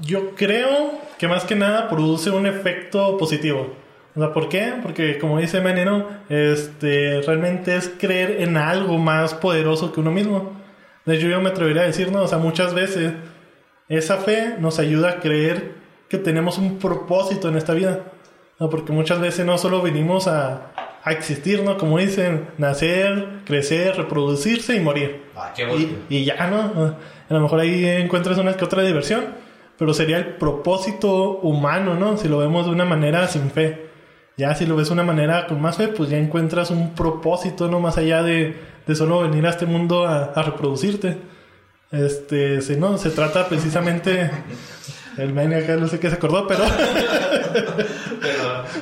Yo 0.00 0.34
creo 0.34 0.92
que 1.18 1.28
más 1.28 1.44
que 1.44 1.54
nada 1.54 1.88
produce 1.88 2.30
un 2.30 2.46
efecto 2.46 3.16
positivo. 3.18 3.74
O 4.14 4.20
sea, 4.20 4.32
¿por 4.32 4.48
qué? 4.48 4.74
Porque 4.82 5.18
como 5.18 5.38
dice 5.38 5.60
Menino, 5.60 6.06
este, 6.28 7.20
realmente 7.22 7.76
es 7.76 7.90
creer 7.98 8.42
en 8.42 8.56
algo 8.56 8.98
más 8.98 9.34
poderoso 9.34 9.92
que 9.92 10.00
uno 10.00 10.10
mismo. 10.10 10.52
De 11.04 11.16
hecho, 11.16 11.28
yo 11.28 11.40
me 11.40 11.50
atrevería 11.50 11.82
a 11.82 11.86
decir, 11.86 12.10
¿no? 12.10 12.22
O 12.22 12.28
sea, 12.28 12.38
muchas 12.38 12.74
veces 12.74 13.12
esa 13.88 14.16
fe 14.18 14.56
nos 14.58 14.78
ayuda 14.78 15.10
a 15.10 15.20
creer 15.20 15.72
que 16.08 16.18
tenemos 16.18 16.58
un 16.58 16.78
propósito 16.78 17.48
en 17.48 17.56
esta 17.56 17.74
vida. 17.74 18.00
¿no? 18.58 18.68
Porque 18.70 18.92
muchas 18.92 19.20
veces 19.20 19.46
no 19.46 19.56
solo 19.56 19.82
venimos 19.82 20.26
a, 20.26 20.72
a, 21.04 21.12
existir, 21.12 21.62
¿no? 21.62 21.78
Como 21.78 21.98
dicen, 21.98 22.48
nacer, 22.58 23.28
crecer, 23.44 23.96
reproducirse 23.96 24.74
y 24.74 24.80
morir. 24.80 25.22
Ah, 25.36 25.52
qué 25.54 25.62
y, 25.62 26.04
y, 26.08 26.24
ya, 26.24 26.46
¿no? 26.48 26.96
A 27.28 27.34
lo 27.34 27.40
mejor 27.40 27.60
ahí 27.60 27.84
encuentras 27.86 28.38
una 28.38 28.56
que 28.56 28.64
otra 28.64 28.82
diversión, 28.82 29.26
pero 29.78 29.94
sería 29.94 30.18
el 30.18 30.36
propósito 30.36 31.38
humano, 31.38 31.94
¿no? 31.94 32.16
Si 32.16 32.28
lo 32.28 32.38
vemos 32.38 32.66
de 32.66 32.72
una 32.72 32.84
manera 32.84 33.28
sin 33.28 33.50
fe. 33.50 33.88
Ya 34.36 34.54
si 34.54 34.66
lo 34.66 34.76
ves 34.76 34.88
de 34.88 34.94
una 34.94 35.02
manera 35.02 35.46
con 35.46 35.60
más 35.60 35.76
fe, 35.76 35.88
pues 35.88 36.10
ya 36.10 36.18
encuentras 36.18 36.70
un 36.70 36.94
propósito, 36.94 37.68
¿no? 37.68 37.80
Más 37.80 37.98
allá 37.98 38.22
de, 38.22 38.56
de 38.86 38.94
solo 38.94 39.20
venir 39.20 39.46
a 39.46 39.50
este 39.50 39.66
mundo 39.66 40.06
a, 40.06 40.24
a 40.24 40.42
reproducirte. 40.42 41.18
Este, 41.90 42.60
si 42.60 42.76
no, 42.76 42.98
se 42.98 43.10
trata 43.10 43.48
precisamente 43.48 44.30
el 45.18 45.54
acá 45.54 45.76
no 45.76 45.88
sé 45.88 45.98
qué 45.98 46.08
se 46.08 46.16
acordó, 46.16 46.46
pero... 46.46 46.64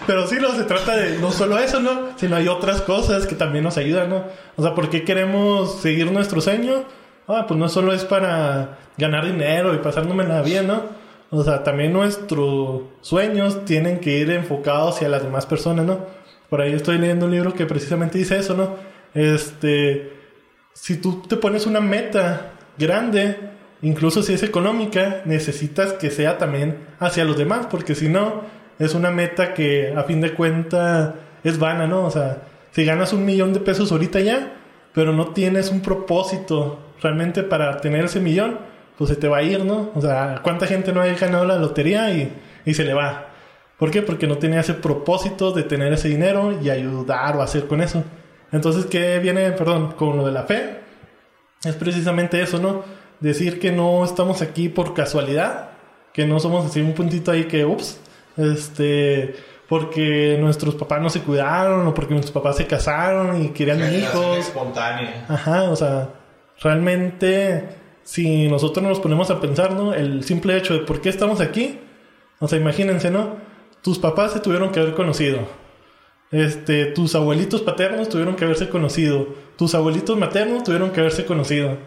pero... 0.07 0.27
sí, 0.27 0.37
no, 0.41 0.55
se 0.55 0.65
trata 0.65 0.97
de 0.97 1.19
no 1.19 1.31
solo 1.31 1.59
eso, 1.59 1.81
¿no? 1.81 2.11
Sino 2.17 2.37
hay 2.37 2.49
otras 2.49 2.83
cosas 2.83 3.27
que 3.27 3.35
también 3.35 3.65
nos 3.65 3.79
ayudan, 3.79 4.11
¿no? 4.11 4.25
O 4.57 4.63
sea, 4.63 4.75
¿por 4.75 4.91
qué 4.91 5.05
queremos 5.05 5.81
seguir 5.81 6.11
nuestro 6.11 6.41
sueño? 6.41 6.85
Ah, 7.29 7.45
pues 7.47 7.59
no 7.59 7.69
solo 7.69 7.93
es 7.93 8.05
para 8.05 8.79
ganar 8.97 9.27
dinero 9.27 9.75
y 9.75 9.79
pasárnosla 9.79 10.43
bien, 10.43 10.69
¿no? 10.69 10.83
O 11.31 11.43
sea, 11.43 11.65
también 11.65 11.93
nuestros 11.93 12.83
sueños 13.01 13.65
tienen 13.65 13.99
que 13.99 14.19
ir 14.19 14.31
enfocados 14.31 14.97
hacia 14.97 15.09
las 15.09 15.23
demás 15.25 15.45
personas, 15.45 15.85
¿no? 15.85 16.07
Por 16.49 16.61
ahí 16.61 16.73
estoy 16.73 16.99
leyendo 16.99 17.27
un 17.27 17.33
libro 17.33 17.53
que 17.53 17.67
precisamente 17.67 18.19
dice 18.19 18.39
eso, 18.39 18.55
¿no? 18.55 18.77
Este, 19.13 20.13
si 20.73 20.99
tú 20.99 21.23
te 21.23 21.37
pones 21.37 21.67
una 21.67 21.81
meta 21.81 22.53
grande, 22.79 23.37
incluso 23.83 24.23
si 24.23 24.35
es 24.35 24.45
económica, 24.45 25.23
necesitas 25.25 25.95
que 25.95 26.11
sea 26.11 26.39
también 26.39 26.79
hacia 27.01 27.25
los 27.25 27.37
demás, 27.37 27.67
porque 27.69 27.97
si 27.97 28.09
no, 28.09 28.43
es 28.79 28.95
una 28.95 29.11
meta 29.11 29.53
que 29.53 29.93
a 29.97 30.05
fin 30.05 30.21
de 30.21 30.33
cuentas 30.33 31.15
es 31.43 31.59
vana, 31.59 31.89
¿no? 31.89 32.05
O 32.05 32.11
sea, 32.11 32.43
si 32.71 32.85
ganas 32.85 33.13
un 33.13 33.25
millón 33.25 33.53
de 33.53 33.61
pesos 33.61 33.91
ahorita 33.91 34.21
ya, 34.21 34.53
pero 34.93 35.13
no 35.13 35.29
tienes 35.29 35.71
un 35.71 35.81
propósito 35.81 36.86
realmente 37.01 37.43
para 37.43 37.81
tener 37.81 38.05
ese 38.05 38.21
millón, 38.21 38.59
pues 38.99 39.11
se 39.11 39.17
te 39.17 39.29
va 39.29 39.39
a 39.39 39.43
ir, 39.43 39.65
¿no? 39.65 39.91
O 39.95 40.01
sea, 40.01 40.41
¿cuánta 40.43 40.67
gente 40.67 40.93
no 40.93 41.01
ha 41.01 41.07
ganado 41.07 41.45
la 41.45 41.57
lotería 41.57 42.11
y, 42.11 42.33
y 42.65 42.75
se 42.75 42.85
le 42.85 42.95
va? 42.95 43.27
¿Por 43.79 43.91
qué? 43.91 44.03
Porque 44.03 44.27
no 44.27 44.39
tenía 44.39 44.61
ese 44.61 44.75
propósito 44.75 45.53
de 45.53 45.63
tener 45.63 45.93
ese 45.93 46.09
dinero 46.09 46.59
y 46.63 46.71
ayudar 46.71 47.37
o 47.37 47.43
hacer 47.43 47.67
con 47.67 47.83
eso. 47.83 48.03
Entonces, 48.53 48.87
¿qué 48.87 49.19
viene, 49.19 49.53
perdón, 49.53 49.93
con 49.93 50.17
lo 50.17 50.25
de 50.25 50.33
la 50.33 50.45
fe? 50.45 50.81
Es 51.65 51.75
precisamente 51.75 52.41
eso, 52.41 52.59
¿no? 52.59 52.85
decir 53.21 53.59
que 53.59 53.73
no 53.73 54.05
estamos 54.05 54.43
aquí 54.43 54.69
por 54.69 54.95
casualidad, 54.95 55.71
que 56.13 56.27
no 56.27 56.41
somos 56.41 56.67
así 56.67 56.81
un 56.81 56.95
puntito 56.95 57.31
ahí 57.31 57.45
que, 57.45 57.65
ups, 57.65 57.99
este, 58.37 59.37
porque 59.69 60.37
nuestros 60.41 60.75
papás 60.75 61.01
no 61.01 61.11
se 61.11 61.21
cuidaron 61.21 61.87
o 61.87 61.95
porque 61.95 62.15
nuestros 62.15 62.33
papás 62.33 62.57
se 62.57 62.67
casaron 62.67 63.43
y 63.43 63.49
querían 63.49 63.95
hijos. 63.95 64.39
espontánea. 64.39 65.25
Ajá, 65.29 65.65
o 65.65 65.77
sea, 65.77 66.09
realmente 66.61 67.69
si 68.03 68.49
nosotros 68.49 68.85
nos 68.85 69.01
ponemos 69.01 69.31
a 69.31 69.41
pensar, 69.41 69.73
¿no? 69.73 69.93
El 69.93 70.23
simple 70.23 70.57
hecho 70.57 70.75
de 70.75 70.81
por 70.81 71.01
qué 71.01 71.09
estamos 71.09 71.41
aquí, 71.41 71.79
o 72.39 72.49
sea, 72.49 72.59
imagínense, 72.59 73.11
¿no? 73.11 73.37
Tus 73.83 73.99
papás 73.99 74.33
se 74.33 74.41
tuvieron 74.41 74.71
que 74.71 74.81
haber 74.81 74.95
conocido. 74.95 75.41
Este, 76.31 76.87
tus 76.87 77.15
abuelitos 77.15 77.63
paternos 77.63 78.09
tuvieron 78.09 78.37
que 78.37 78.45
haberse 78.45 78.69
conocido. 78.69 79.29
Tus 79.57 79.75
abuelitos 79.75 80.19
maternos 80.19 80.65
tuvieron 80.65 80.91
que 80.91 81.01
haberse 81.01 81.25
conocido. 81.25 81.79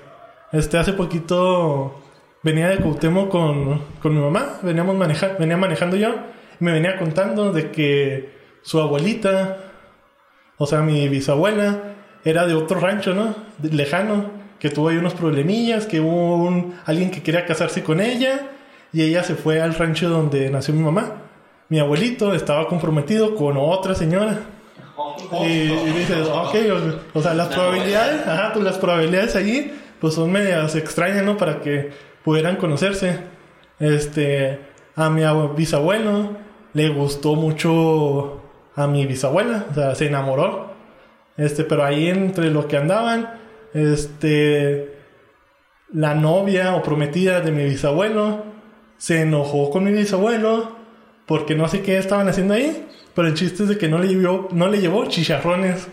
Este, 0.51 0.77
hace 0.77 0.93
poquito 0.93 2.01
venía 2.43 2.69
de 2.69 2.77
Cuauhtémoc 2.77 3.29
con, 3.29 3.81
con 4.01 4.15
mi 4.15 4.21
mamá, 4.21 4.59
veníamos 4.61 4.97
venía 5.37 5.57
manejando 5.57 5.95
yo, 5.95 6.15
y 6.59 6.63
me 6.63 6.71
venía 6.71 6.97
contando 6.97 7.51
de 7.51 7.71
que 7.71 8.33
su 8.61 8.79
abuelita, 8.79 9.57
o 10.57 10.65
sea, 10.65 10.81
mi 10.81 11.07
bisabuela, 11.07 11.95
era 12.23 12.45
de 12.47 12.55
otro 12.55 12.79
rancho, 12.79 13.13
¿no? 13.13 13.35
lejano, 13.61 14.31
que 14.59 14.69
tuvo 14.69 14.89
ahí 14.89 14.97
unos 14.97 15.13
problemillas, 15.13 15.85
que 15.85 15.99
hubo 15.99 16.35
un, 16.35 16.75
alguien 16.85 17.11
que 17.11 17.23
quería 17.23 17.45
casarse 17.45 17.83
con 17.83 18.01
ella, 18.01 18.49
y 18.91 19.03
ella 19.03 19.23
se 19.23 19.35
fue 19.35 19.61
al 19.61 19.75
rancho 19.75 20.09
donde 20.09 20.49
nació 20.49 20.73
mi 20.73 20.83
mamá. 20.83 21.13
Mi 21.69 21.79
abuelito 21.79 22.33
estaba 22.33 22.67
comprometido 22.67 23.35
con 23.35 23.55
otra 23.57 23.95
señora. 23.95 24.39
Y, 25.43 25.45
y 25.45 25.93
dices, 25.97 26.27
ok, 26.27 26.55
o, 27.13 27.21
sea, 27.21 27.33
las 27.33 27.47
probabilidades, 27.47 28.27
ajá, 28.27 28.51
pues 28.53 28.65
las 28.65 28.77
probabilidades 28.77 29.35
allí 29.35 29.71
pues 29.99 30.13
son 30.13 30.31
medias 30.31 30.75
extrañas, 30.75 31.23
¿no? 31.23 31.37
Para 31.37 31.61
que 31.61 31.91
pudieran 32.23 32.55
conocerse. 32.55 33.19
Este, 33.79 34.59
a 34.95 35.09
mi 35.09 35.23
bisabuelo 35.55 36.37
le 36.73 36.89
gustó 36.89 37.35
mucho 37.35 38.41
a 38.75 38.87
mi 38.87 39.05
bisabuela, 39.05 39.65
o 39.71 39.73
sea, 39.73 39.95
se 39.95 40.07
enamoró. 40.07 40.69
Este, 41.37 41.63
pero 41.63 41.85
ahí 41.85 42.09
entre 42.09 42.49
lo 42.49 42.67
que 42.67 42.77
andaban, 42.77 43.29
este, 43.73 44.97
la 45.93 46.15
novia 46.15 46.75
o 46.75 46.83
prometida 46.83 47.41
de 47.41 47.51
mi 47.51 47.65
bisabuelo 47.65 48.43
se 48.97 49.21
enojó 49.21 49.69
con 49.69 49.83
mi 49.83 49.91
bisabuelo 49.91 50.77
porque 51.25 51.55
no 51.55 51.67
sé 51.67 51.81
qué 51.81 51.97
estaban 51.97 52.27
haciendo 52.27 52.53
ahí, 52.53 52.87
pero 53.13 53.27
el 53.27 53.33
chiste 53.33 53.63
es 53.63 53.69
de 53.69 53.77
que 53.77 53.87
no 53.87 53.99
le 53.99 54.07
llevó, 54.07 54.49
no 54.51 54.67
le 54.67 54.79
llevó 54.79 55.05
chicharrones 55.05 55.87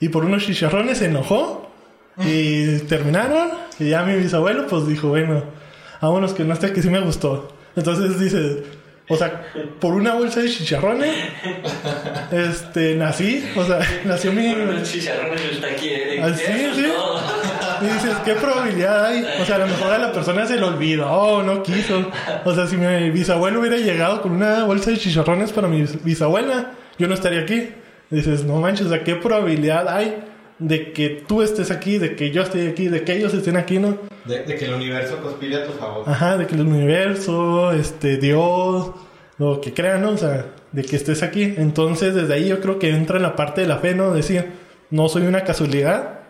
y 0.00 0.08
por 0.08 0.24
unos 0.24 0.44
chicharrones 0.44 0.98
se 0.98 1.06
enojó 1.06 1.70
y 2.18 2.78
terminaron 2.88 3.50
Y 3.78 3.90
ya 3.90 4.02
mi 4.04 4.16
bisabuelo, 4.16 4.66
pues 4.66 4.86
dijo, 4.86 5.08
bueno, 5.08 5.44
vámonos 6.00 6.34
que 6.34 6.44
no 6.44 6.52
esté, 6.52 6.72
que 6.72 6.82
sí 6.82 6.90
me 6.90 7.00
gustó. 7.00 7.48
Entonces 7.74 8.18
dice, 8.20 8.64
o 9.08 9.16
sea, 9.16 9.42
por 9.80 9.94
una 9.94 10.14
bolsa 10.14 10.40
de 10.40 10.48
chicharrones, 10.48 11.14
este, 12.30 12.94
nací, 12.94 13.44
o 13.56 13.64
sea, 13.64 13.80
nació 14.04 14.32
mi... 14.32 14.54
Los 14.54 14.90
chicharrones 14.90 15.40
está 15.52 15.66
aquí. 15.68 15.88
¿eh? 15.90 16.20
Ah, 16.22 16.32
sí. 16.34 16.82
Y 17.80 17.84
dices, 17.86 18.14
¿qué 18.24 18.34
probabilidad 18.34 19.06
hay? 19.06 19.26
O 19.40 19.44
sea, 19.44 19.56
a 19.56 19.58
lo 19.58 19.66
mejor 19.66 19.92
a 19.92 19.98
la 19.98 20.12
persona 20.12 20.46
se 20.46 20.56
le 20.56 20.62
olvidó, 20.62 21.42
no 21.42 21.62
quiso. 21.62 22.10
O 22.44 22.54
sea, 22.54 22.66
si 22.66 22.76
mi 22.76 23.10
bisabuelo 23.10 23.60
hubiera 23.60 23.76
llegado 23.76 24.22
con 24.22 24.32
una 24.32 24.64
bolsa 24.64 24.90
de 24.92 24.98
chicharrones 24.98 25.52
para 25.52 25.66
mi 25.68 25.80
bis- 25.82 26.02
bisabuela, 26.04 26.72
yo 26.98 27.08
no 27.08 27.14
estaría 27.14 27.40
aquí. 27.40 27.70
Y 28.10 28.16
dices, 28.16 28.44
no 28.44 28.56
manches, 28.60 28.86
o 28.86 28.90
sea, 28.90 29.02
¿qué 29.02 29.16
probabilidad 29.16 29.88
hay 29.88 30.16
de 30.62 30.92
que 30.92 31.24
tú 31.26 31.42
estés 31.42 31.70
aquí, 31.70 31.98
de 31.98 32.14
que 32.14 32.30
yo 32.30 32.42
esté 32.42 32.68
aquí, 32.68 32.88
de 32.88 33.02
que 33.02 33.16
ellos 33.16 33.34
estén 33.34 33.56
aquí, 33.56 33.78
no? 33.78 33.98
De, 34.24 34.44
de 34.44 34.56
que 34.56 34.66
el 34.66 34.74
universo 34.74 35.20
conspire 35.20 35.56
a 35.56 35.66
tu 35.66 35.72
favor. 35.72 36.04
Ajá, 36.06 36.36
de 36.38 36.46
que 36.46 36.54
el 36.54 36.60
universo, 36.62 37.72
este, 37.72 38.16
Dios, 38.16 38.92
lo 39.38 39.60
que 39.60 39.74
crean, 39.74 40.02
¿no? 40.02 40.10
O 40.10 40.16
sea, 40.16 40.46
de 40.70 40.82
que 40.84 40.96
estés 40.96 41.22
aquí. 41.22 41.54
Entonces, 41.56 42.14
desde 42.14 42.34
ahí 42.34 42.48
yo 42.48 42.60
creo 42.60 42.78
que 42.78 42.90
entra 42.90 43.16
en 43.16 43.24
la 43.24 43.34
parte 43.34 43.62
de 43.62 43.66
la 43.66 43.78
fe, 43.78 43.94
¿no? 43.94 44.12
Decir, 44.14 44.46
no 44.90 45.08
soy 45.08 45.26
una 45.26 45.42
casualidad. 45.42 46.20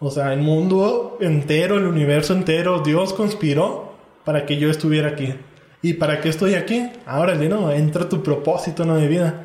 O 0.00 0.10
sea, 0.10 0.32
el 0.32 0.40
mundo 0.40 1.18
entero, 1.20 1.78
el 1.78 1.86
universo 1.86 2.32
entero, 2.32 2.80
Dios 2.80 3.12
conspiró 3.12 3.94
para 4.24 4.46
que 4.46 4.56
yo 4.56 4.68
estuviera 4.68 5.10
aquí. 5.10 5.34
¿Y 5.82 5.94
para 5.94 6.20
qué 6.20 6.28
estoy 6.28 6.54
aquí? 6.54 6.90
Ahora, 7.06 7.34
¿no? 7.36 7.70
Entra 7.70 8.08
tu 8.08 8.22
propósito, 8.22 8.84
¿no? 8.84 8.96
De 8.96 9.06
vida. 9.06 9.44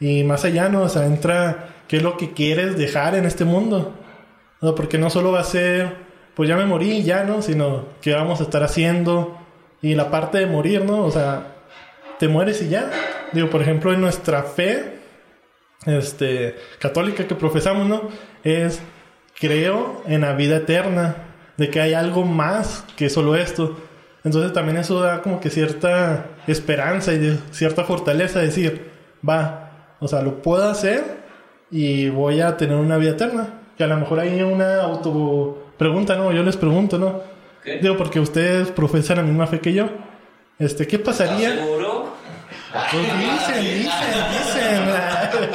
Y 0.00 0.22
más 0.24 0.44
allá, 0.44 0.68
¿no? 0.68 0.82
O 0.82 0.88
sea, 0.88 1.06
entra 1.06 1.73
qué 1.88 1.98
es 1.98 2.02
lo 2.02 2.16
que 2.16 2.32
quieres 2.32 2.76
dejar 2.76 3.14
en 3.14 3.24
este 3.24 3.44
mundo. 3.44 3.94
No, 4.60 4.74
porque 4.74 4.98
no 4.98 5.10
solo 5.10 5.32
va 5.32 5.40
a 5.40 5.44
ser, 5.44 5.94
pues 6.34 6.48
ya 6.48 6.56
me 6.56 6.66
morí 6.66 7.02
ya, 7.02 7.24
¿no? 7.24 7.42
Sino 7.42 7.86
qué 8.00 8.14
vamos 8.14 8.40
a 8.40 8.44
estar 8.44 8.62
haciendo. 8.62 9.38
Y 9.82 9.94
la 9.94 10.10
parte 10.10 10.38
de 10.38 10.46
morir, 10.46 10.84
¿no? 10.84 11.04
O 11.04 11.10
sea, 11.10 11.54
te 12.18 12.28
mueres 12.28 12.62
y 12.62 12.68
ya. 12.68 12.90
Digo, 13.32 13.50
por 13.50 13.60
ejemplo, 13.60 13.92
en 13.92 14.00
nuestra 14.00 14.42
fe, 14.42 14.98
este, 15.86 16.56
católica 16.78 17.26
que 17.26 17.34
profesamos, 17.34 17.86
¿no? 17.86 18.08
Es, 18.42 18.80
creo 19.38 20.02
en 20.06 20.22
la 20.22 20.32
vida 20.32 20.56
eterna, 20.56 21.16
de 21.56 21.70
que 21.70 21.80
hay 21.80 21.94
algo 21.94 22.24
más 22.24 22.84
que 22.96 23.10
solo 23.10 23.36
esto. 23.36 23.76
Entonces 24.24 24.52
también 24.52 24.78
eso 24.78 25.00
da 25.00 25.20
como 25.20 25.40
que 25.40 25.50
cierta 25.50 26.26
esperanza 26.46 27.12
y 27.12 27.38
cierta 27.50 27.84
fortaleza, 27.84 28.40
decir, 28.40 28.90
va, 29.26 29.96
o 30.00 30.08
sea, 30.08 30.22
lo 30.22 30.40
puedo 30.40 30.68
hacer 30.68 31.23
y 31.70 32.08
voy 32.08 32.40
a 32.40 32.56
tener 32.56 32.76
una 32.76 32.96
vida 32.96 33.12
eterna. 33.12 33.60
Que 33.76 33.84
a 33.84 33.86
lo 33.88 33.96
mejor 33.96 34.20
hay 34.20 34.40
una 34.42 34.82
auto 34.82 35.72
pregunta, 35.76 36.16
¿no? 36.16 36.32
Yo 36.32 36.42
les 36.42 36.56
pregunto, 36.56 36.98
¿no? 36.98 37.20
¿Qué? 37.62 37.78
Digo, 37.78 37.96
porque 37.96 38.20
ustedes 38.20 38.70
profesan 38.70 39.16
la 39.16 39.22
misma 39.22 39.46
fe 39.46 39.60
que 39.60 39.72
yo. 39.72 39.88
Este, 40.58 40.86
¿qué 40.86 40.98
pasaría? 40.98 41.50
¿Seguro? 41.50 42.14
Pues 42.72 43.02
dicen, 43.02 43.64
dicen, 43.64 43.84
dicen. 44.32 45.50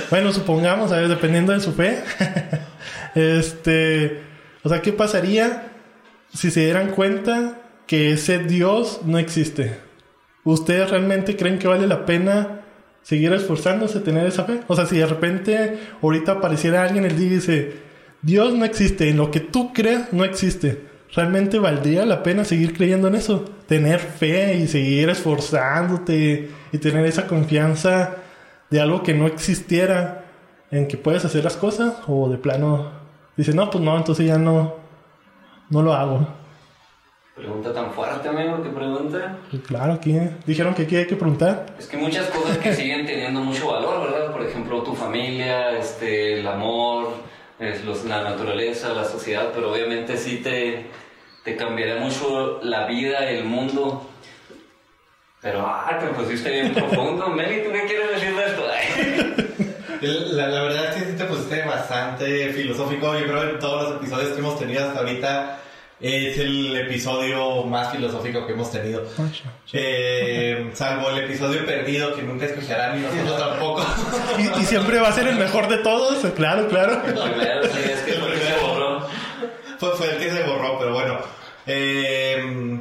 bueno, 0.10 0.32
supongamos, 0.32 0.92
a 0.92 0.96
ver, 0.96 1.08
dependiendo 1.08 1.52
de 1.52 1.60
su 1.60 1.72
fe. 1.72 2.02
este, 3.14 4.22
o 4.62 4.68
sea, 4.68 4.82
¿qué 4.82 4.92
pasaría 4.92 5.68
si 6.34 6.50
se 6.50 6.60
dieran 6.60 6.90
cuenta 6.90 7.54
que 7.86 8.12
ese 8.12 8.38
Dios 8.40 9.00
no 9.04 9.18
existe? 9.18 9.78
¿Ustedes 10.44 10.90
realmente 10.90 11.36
creen 11.36 11.58
que 11.58 11.68
vale 11.68 11.86
la 11.86 12.04
pena 12.04 12.62
seguir 13.06 13.32
esforzándose, 13.32 14.00
tener 14.00 14.26
esa 14.26 14.42
fe? 14.42 14.62
O 14.66 14.74
sea, 14.74 14.84
si 14.84 14.98
de 14.98 15.06
repente 15.06 15.78
ahorita 16.02 16.32
apareciera 16.32 16.82
alguien 16.82 17.04
y 17.04 17.08
dice, 17.10 17.76
Dios 18.20 18.52
no 18.54 18.64
existe, 18.64 19.08
en 19.08 19.16
lo 19.16 19.30
que 19.30 19.38
tú 19.38 19.72
crees 19.72 20.12
no 20.12 20.24
existe. 20.24 20.82
¿Realmente 21.14 21.60
valdría 21.60 22.04
la 22.04 22.24
pena 22.24 22.44
seguir 22.44 22.76
creyendo 22.76 23.06
en 23.06 23.14
eso? 23.14 23.44
Tener 23.68 24.00
fe 24.00 24.56
y 24.56 24.66
seguir 24.66 25.08
esforzándote 25.08 26.50
y 26.72 26.78
tener 26.78 27.06
esa 27.06 27.28
confianza 27.28 28.16
de 28.70 28.80
algo 28.80 29.04
que 29.04 29.14
no 29.14 29.28
existiera 29.28 30.24
en 30.72 30.88
que 30.88 30.96
puedes 30.96 31.24
hacer 31.24 31.44
las 31.44 31.56
cosas 31.56 31.94
o 32.08 32.28
de 32.28 32.38
plano 32.38 32.90
dice 33.36 33.54
no 33.54 33.70
pues 33.70 33.84
no 33.84 33.96
entonces 33.96 34.26
ya 34.26 34.36
no 34.36 34.74
no 35.70 35.80
lo 35.80 35.94
hago 35.94 36.26
Pregunta 37.36 37.70
tan 37.74 37.92
fuerte, 37.92 38.28
amigo, 38.30 38.62
que 38.62 38.70
pregunta. 38.70 39.36
Claro 39.66 39.92
aquí 39.92 40.18
dijeron 40.46 40.74
que 40.74 40.82
aquí 40.84 40.96
hay 40.96 41.06
que 41.06 41.16
preguntar 41.16 41.66
Es 41.78 41.86
que 41.86 41.98
muchas 41.98 42.26
cosas 42.30 42.56
que 42.58 42.72
siguen 42.74 43.04
teniendo 43.04 43.40
mucho 43.40 43.68
valor, 43.72 44.10
¿verdad? 44.10 44.32
Por 44.32 44.42
ejemplo, 44.42 44.82
tu 44.82 44.94
familia, 44.94 45.76
este, 45.78 46.40
el 46.40 46.46
amor, 46.46 47.08
es 47.58 47.84
los- 47.84 48.06
la 48.06 48.22
naturaleza, 48.22 48.94
la 48.94 49.04
sociedad, 49.04 49.50
pero 49.54 49.70
obviamente 49.72 50.16
sí 50.16 50.38
te, 50.38 50.86
te 51.44 51.56
cambiará 51.56 52.00
mucho 52.00 52.58
la 52.62 52.86
vida, 52.86 53.28
el 53.28 53.44
mundo. 53.44 54.08
Pero, 55.42 55.60
ah, 55.60 55.94
te 56.00 56.06
pusiste 56.08 56.50
bien 56.50 56.72
profundo. 56.72 57.28
Meli, 57.36 57.62
¿tú 57.64 57.70
qué 57.70 57.84
quieres 57.84 58.10
decir 58.12 58.34
de 58.34 58.46
esto? 58.46 58.62
La, 60.00 60.48
la 60.48 60.62
verdad 60.62 60.84
es 60.90 60.94
que 61.04 61.10
sí 61.10 61.16
te 61.16 61.24
pusiste 61.24 61.62
bastante 61.64 62.50
filosófico. 62.52 63.18
Yo 63.18 63.24
creo 63.26 63.40
que 63.42 63.50
en 63.52 63.58
todos 63.58 63.82
los 63.90 63.96
episodios 63.96 64.32
que 64.32 64.40
hemos 64.40 64.58
tenido 64.58 64.86
hasta 64.86 65.00
ahorita 65.00 65.58
es 66.00 66.38
el 66.38 66.76
episodio 66.76 67.62
más 67.64 67.92
filosófico 67.92 68.46
que 68.46 68.52
hemos 68.52 68.70
tenido. 68.70 69.04
Eh, 69.72 70.70
salvo 70.74 71.10
el 71.10 71.24
episodio 71.24 71.64
perdido 71.64 72.14
que 72.14 72.22
nunca 72.22 72.46
escucharán 72.46 72.98
y 72.98 73.02
nosotros 73.02 73.38
tampoco. 73.50 73.86
y, 74.38 74.60
y 74.60 74.64
siempre 74.64 74.98
va 75.00 75.08
a 75.08 75.12
ser 75.12 75.26
el 75.28 75.36
mejor 75.36 75.68
de 75.68 75.78
todos 75.78 76.18
claro 76.32 76.68
claro 76.68 77.02
Primero, 77.02 77.62
sí, 77.64 77.80
es 77.90 78.00
que 78.00 78.12
porque 78.14 78.38
se 78.38 78.56
borró. 78.66 79.06
fue, 79.78 79.90
fue 79.96 80.10
el 80.12 80.18
que 80.18 80.30
se 80.30 80.42
borró, 80.42 80.78
pero 80.78 80.92
bueno. 80.92 81.18
Eh, 81.66 82.80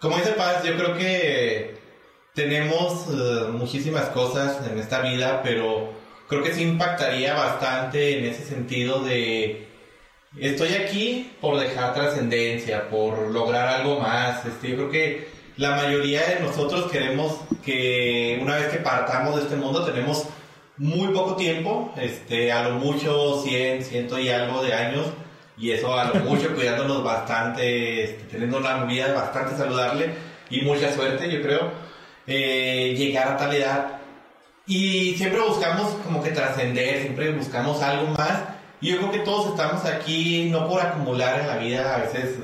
como 0.00 0.16
dice 0.16 0.32
Paz, 0.32 0.62
yo 0.64 0.76
creo 0.76 0.96
que 0.96 1.78
tenemos 2.34 3.06
eh, 3.10 3.48
muchísimas 3.50 4.06
cosas 4.10 4.66
en 4.70 4.78
esta 4.78 5.00
vida, 5.00 5.40
pero 5.42 5.92
creo 6.28 6.42
que 6.42 6.52
sí 6.52 6.62
impactaría 6.62 7.34
bastante 7.34 8.18
en 8.18 8.24
ese 8.24 8.44
sentido 8.44 9.00
de 9.04 9.68
estoy 10.38 10.74
aquí 10.74 11.32
por 11.40 11.58
dejar 11.58 11.94
trascendencia, 11.94 12.88
por 12.88 13.30
lograr 13.30 13.68
algo 13.68 14.00
más. 14.00 14.44
Este, 14.44 14.70
yo 14.70 14.76
creo 14.76 14.90
que 14.90 15.28
la 15.56 15.76
mayoría 15.76 16.26
de 16.26 16.40
nosotros 16.40 16.90
queremos 16.90 17.38
que 17.64 18.38
una 18.42 18.56
vez 18.56 18.68
que 18.68 18.78
partamos 18.78 19.36
de 19.36 19.42
este 19.42 19.56
mundo 19.56 19.84
tenemos 19.84 20.26
muy 20.76 21.08
poco 21.08 21.36
tiempo, 21.36 21.92
este, 21.96 22.50
a 22.50 22.68
lo 22.68 22.76
mucho 22.76 23.42
100, 23.42 23.84
ciento 23.84 24.18
y 24.18 24.28
algo 24.28 24.62
de 24.62 24.74
años, 24.74 25.06
y 25.56 25.70
eso 25.70 25.96
a 25.96 26.06
lo 26.06 26.16
mucho 26.24 26.52
cuidándonos 26.54 27.04
bastante, 27.04 28.04
este, 28.04 28.24
teniendo 28.24 28.58
una 28.58 28.84
vida 28.84 29.12
bastante 29.12 29.56
saludable 29.56 30.10
y 30.50 30.62
mucha 30.62 30.92
suerte, 30.92 31.30
yo 31.30 31.40
creo, 31.42 31.70
eh, 32.26 32.94
llegar 32.96 33.28
a 33.28 33.36
tal 33.36 33.54
edad. 33.54 34.00
Y 34.66 35.14
siempre 35.16 35.40
buscamos 35.40 35.94
como 36.04 36.22
que 36.22 36.30
trascender, 36.30 37.02
siempre 37.02 37.30
buscamos 37.32 37.82
algo 37.82 38.08
más. 38.16 38.53
Yo 38.84 38.98
creo 38.98 39.10
que 39.10 39.20
todos 39.20 39.46
estamos 39.46 39.82
aquí 39.86 40.50
no 40.50 40.68
por 40.68 40.78
acumular 40.78 41.40
en 41.40 41.48
la 41.48 41.56
vida, 41.56 41.94
a 41.94 42.00
veces 42.00 42.36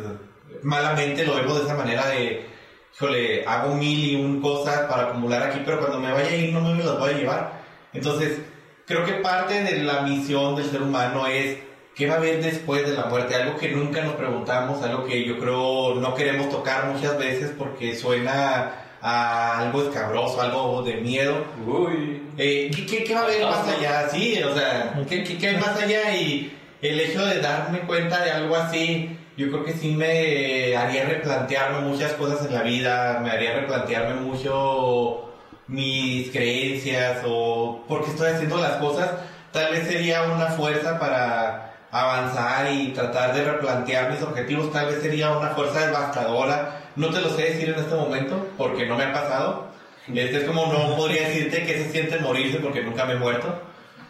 malamente 0.63 1.27
lo 1.27 1.35
vemos 1.35 1.59
de 1.59 1.65
esa 1.65 1.75
manera 1.75 2.09
de, 2.09 2.47
híjole, 2.95 3.45
hago 3.45 3.75
mil 3.75 4.13
y 4.13 4.17
un 4.17 4.41
cosas 4.41 4.87
para 4.89 5.09
acumular 5.09 5.43
aquí, 5.43 5.61
pero 5.67 5.79
cuando 5.81 6.01
me 6.01 6.11
vaya 6.11 6.31
a 6.31 6.35
ir 6.35 6.51
no 6.55 6.63
me 6.63 6.83
las 6.83 6.99
voy 6.99 7.11
a 7.11 7.19
llevar. 7.19 7.53
Entonces, 7.93 8.39
creo 8.87 9.05
que 9.05 9.15
parte 9.15 9.63
de 9.63 9.83
la 9.83 10.01
misión 10.01 10.57
del 10.57 10.65
ser 10.65 10.81
humano 10.81 11.27
es 11.27 11.59
qué 11.95 12.07
va 12.07 12.15
a 12.15 12.17
haber 12.17 12.43
después 12.43 12.89
de 12.89 12.97
la 12.97 13.05
muerte, 13.05 13.35
algo 13.35 13.59
que 13.59 13.73
nunca 13.73 14.03
nos 14.03 14.15
preguntamos, 14.15 14.83
algo 14.83 15.05
que 15.05 15.23
yo 15.23 15.39
creo 15.39 15.97
no 15.97 16.15
queremos 16.15 16.49
tocar 16.49 16.87
muchas 16.87 17.19
veces 17.19 17.53
porque 17.59 17.95
suena 17.95 18.77
a 19.03 19.61
algo 19.61 19.83
escabroso, 19.83 20.41
algo 20.41 20.83
de 20.83 20.95
miedo. 20.95 21.45
Uy. 21.67 22.23
Eh, 22.37 22.71
¿qué, 22.75 22.87
qué, 22.87 23.05
qué 23.05 23.15
va 23.15 23.21
a 23.21 23.25
haber 23.25 23.45
más 23.45 23.69
allá? 23.69 24.09
Sí, 24.09 24.43
o 24.43 24.55
sea, 24.55 24.95
¿qué, 25.09 25.25
qué, 25.25 25.39
qué 25.39 25.49
hay 25.49 25.57
más 25.57 25.77
allá? 25.81 26.15
Y 26.17 26.57
el 26.83 27.01
hecho 27.01 27.25
de 27.25 27.41
darme 27.41 27.81
cuenta 27.81 28.25
de 28.25 28.31
algo 28.31 28.57
así, 28.57 29.17
yo 29.37 29.51
creo 29.51 29.65
que 29.65 29.73
sí 29.73 29.93
me 29.93 30.77
haría 30.77 31.05
replantearme 31.05 31.81
muchas 31.81 32.13
cosas 32.15 32.47
en 32.47 32.55
la 32.55 32.63
vida, 32.63 33.21
me 33.23 33.31
haría 33.31 33.55
replantearme 33.55 34.21
mucho 34.21 35.31
mis 35.67 36.31
creencias 36.31 37.19
o 37.27 37.85
por 37.89 38.05
qué 38.05 38.11
estoy 38.11 38.31
haciendo 38.33 38.59
las 38.59 38.77
cosas. 38.77 39.11
Tal 39.53 39.73
vez 39.73 39.87
sería 39.87 40.23
una 40.25 40.47
fuerza 40.47 40.99
para 40.99 41.75
avanzar 41.91 42.73
y 42.73 42.89
tratar 42.89 43.35
de 43.35 43.45
replantear 43.45 44.11
mis 44.11 44.23
objetivos, 44.23 44.73
tal 44.73 44.87
vez 44.87 45.03
sería 45.03 45.37
una 45.37 45.51
fuerza 45.51 45.87
devastadora. 45.87 46.80
No 46.97 47.11
te 47.11 47.21
lo 47.21 47.31
sé 47.31 47.43
decir 47.43 47.71
en 47.71 47.77
este 47.81 47.95
momento 47.95 48.49
porque 48.57 48.87
no 48.87 48.97
me 48.97 49.05
ha 49.05 49.13
pasado. 49.13 49.71
Este 50.13 50.39
es 50.39 50.45
como 50.45 50.67
no 50.67 50.97
podría 50.97 51.29
decirte 51.29 51.65
que 51.65 51.75
se 51.85 51.91
siente 51.91 52.19
morirse 52.19 52.59
porque 52.59 52.83
nunca 52.83 53.05
me 53.05 53.15
he 53.15 53.17
muerto. 53.17 53.63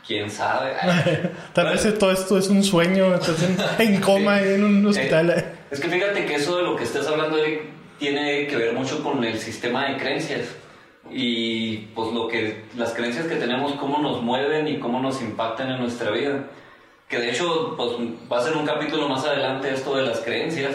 ¿Quién 0.06 0.30
sabe? 0.30 0.72
Tal 1.52 1.68
vez 1.68 1.98
todo 1.98 2.10
esto 2.10 2.38
es 2.38 2.48
un 2.48 2.64
sueño 2.64 3.14
estás 3.14 3.42
en, 3.42 3.56
en 3.78 4.00
coma 4.00 4.40
en 4.42 4.64
un 4.64 4.86
hospital 4.86 5.30
Eh, 5.30 5.44
es 5.70 5.78
que 5.78 5.88
fíjate 5.88 6.24
que 6.24 6.36
eso 6.36 6.56
de 6.56 6.64
lo 6.64 6.74
que 6.74 6.84
estás 6.84 7.06
hablando, 7.06 7.36
Eric, 7.36 7.62
tiene 7.98 8.46
que 8.46 8.56
ver 8.56 8.72
mucho 8.72 9.02
con 9.04 9.22
el 9.22 9.38
sistema 9.38 9.88
de 9.88 9.98
creencias. 9.98 10.48
Y 11.10 11.76
pues 11.94 12.12
lo 12.12 12.28
que 12.28 12.64
las 12.76 12.92
creencias 12.92 13.26
que 13.26 13.36
tenemos, 13.36 13.72
cómo 13.74 13.98
nos 13.98 14.22
mueven 14.22 14.68
y 14.68 14.78
cómo 14.78 15.00
nos 15.00 15.20
impactan 15.22 15.70
en 15.70 15.80
nuestra 15.80 16.10
vida. 16.10 16.44
que 17.08 17.18
de 17.18 17.30
hecho 17.30 17.74
pues, 17.76 17.90
va 18.30 18.38
a 18.38 18.42
ser 18.42 18.56
un 18.56 18.64
capítulo 18.64 19.08
más 19.08 19.24
adelante 19.24 19.72
esto 19.72 19.96
de 19.96 20.04
las 20.04 20.20
creencias, 20.20 20.72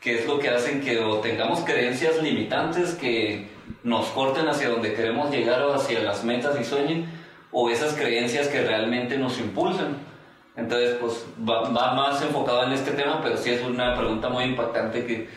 que 0.00 0.18
es 0.20 0.26
lo 0.26 0.38
que 0.38 0.48
hacen 0.48 0.80
que 0.80 0.98
o 0.98 1.18
tengamos 1.18 1.60
creencias 1.60 2.22
limitantes 2.22 2.94
que 2.94 3.48
nos 3.82 4.06
corten 4.06 4.48
hacia 4.48 4.68
donde 4.68 4.94
queremos 4.94 5.30
llegar 5.30 5.62
o 5.62 5.74
hacia 5.74 6.00
las 6.00 6.24
metas 6.24 6.58
y 6.60 6.64
sueños, 6.64 7.08
o 7.52 7.70
esas 7.70 7.94
creencias 7.94 8.48
que 8.48 8.62
realmente 8.62 9.18
nos 9.18 9.38
impulsan. 9.38 9.96
Entonces, 10.56 10.96
pues 11.00 11.24
va, 11.48 11.70
va, 11.70 11.94
más 11.94 12.20
enfocado 12.22 12.64
en 12.64 12.72
este 12.72 12.90
tema, 12.90 13.20
pero 13.22 13.36
sí 13.36 13.50
es 13.50 13.62
una 13.62 13.96
pregunta 13.96 14.28
muy 14.28 14.44
impactante 14.44 15.06
que 15.06 15.28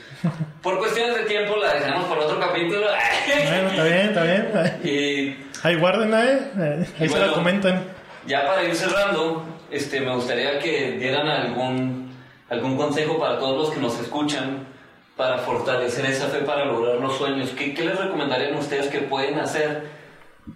por 0.62 0.80
cuestiones 0.80 1.16
de 1.16 1.24
tiempo 1.24 1.56
la 1.56 1.74
dejaremos 1.74 2.06
por 2.06 2.18
otro 2.20 2.40
capítulo. 2.40 2.88
Bueno, 3.28 3.70
está 3.70 3.84
bien, 3.84 3.98
está 4.00 4.24
bien. 4.24 4.80
y, 4.84 5.38
Ahí 5.66 5.76
guárdenla, 5.76 6.26
¿eh? 6.26 6.40
Ahí 7.00 7.06
Y 7.06 7.08
se 7.08 7.08
bueno, 7.10 7.28
la 7.28 7.34
comentan. 7.34 7.84
ya 8.26 8.46
para 8.46 8.64
ir 8.64 8.76
cerrando, 8.76 9.46
este, 9.72 10.02
me 10.02 10.14
gustaría 10.14 10.60
que 10.60 10.94
dieran 11.00 11.28
algún, 11.28 12.13
algún 12.54 12.78
consejo 12.78 13.20
para 13.20 13.40
todos 13.40 13.58
los 13.58 13.70
que 13.72 13.82
nos 13.82 14.00
escuchan 14.00 14.66
para 15.18 15.40
fortalecer 15.40 16.06
esa 16.06 16.28
fe 16.28 16.40
para 16.40 16.66
lograr 16.66 16.96
los 17.00 17.18
sueños. 17.18 17.50
¿Qué, 17.52 17.74
qué 17.74 17.86
les 17.86 17.98
recomendarían 17.98 18.56
ustedes 18.56 18.88
que 18.88 19.00
pueden 19.00 19.40
hacer 19.40 19.88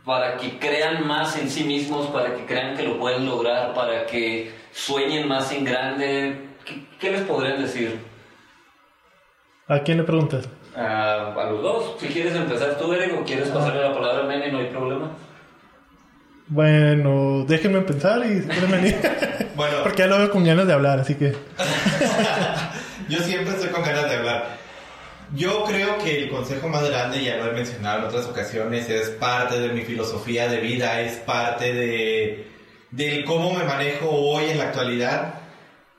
para 0.03 0.37
que 0.37 0.57
crean 0.59 1.05
más 1.07 1.37
en 1.37 1.49
sí 1.49 1.63
mismos, 1.63 2.07
para 2.07 2.35
que 2.35 2.45
crean 2.45 2.75
que 2.75 2.83
lo 2.83 2.97
pueden 2.97 3.25
lograr, 3.25 3.73
para 3.73 4.05
que 4.05 4.51
sueñen 4.71 5.27
más 5.27 5.51
en 5.51 5.65
grande? 5.65 6.47
¿Qué, 6.65 6.85
qué 6.99 7.11
les 7.11 7.21
podrían 7.21 7.61
decir? 7.61 7.99
¿A 9.67 9.79
quién 9.79 9.97
le 9.97 10.03
preguntas? 10.03 10.49
A, 10.75 11.33
a 11.33 11.51
los 11.51 11.61
dos. 11.61 11.95
Si 11.99 12.07
quieres 12.07 12.35
empezar 12.35 12.77
tú, 12.77 12.93
Eric, 12.93 13.19
o 13.19 13.23
quieres 13.23 13.49
pasarle 13.49 13.81
la 13.81 13.93
palabra 13.93 14.23
a 14.23 14.27
Mene, 14.27 14.51
no 14.51 14.59
hay 14.59 14.67
problema. 14.67 15.11
Bueno, 16.49 17.45
déjenme 17.47 17.81
pensar 17.81 18.25
y. 18.25 18.47
Bueno, 19.57 19.77
Porque 19.83 20.03
ya 20.03 20.07
lo 20.07 20.19
veo 20.19 20.29
con 20.29 20.43
ganas 20.43 20.67
de 20.67 20.73
hablar, 20.73 20.99
así 20.99 21.15
que. 21.15 21.35
yo 23.09 23.19
siempre 23.19 23.55
estoy 23.55 23.69
con 23.69 23.83
ganas 23.83 24.09
de 24.09 24.15
hablar. 24.17 24.57
Yo 25.35 25.63
creo 25.65 25.97
que 25.97 26.23
el 26.23 26.29
consejo 26.29 26.69
más 26.69 26.87
grande, 26.87 27.23
ya 27.23 27.37
lo 27.37 27.49
he 27.49 27.53
mencionado 27.53 27.99
en 27.99 28.05
otras 28.05 28.27
ocasiones, 28.27 28.87
es 28.89 29.09
parte 29.09 29.59
de 29.59 29.69
mi 29.69 29.81
filosofía 29.81 30.47
de 30.47 30.59
vida, 30.61 31.01
es 31.01 31.17
parte 31.17 31.73
de 31.73 32.47
del 32.91 33.25
cómo 33.25 33.53
me 33.53 33.65
manejo 33.65 34.09
hoy 34.09 34.45
en 34.51 34.59
la 34.59 34.65
actualidad. 34.65 35.33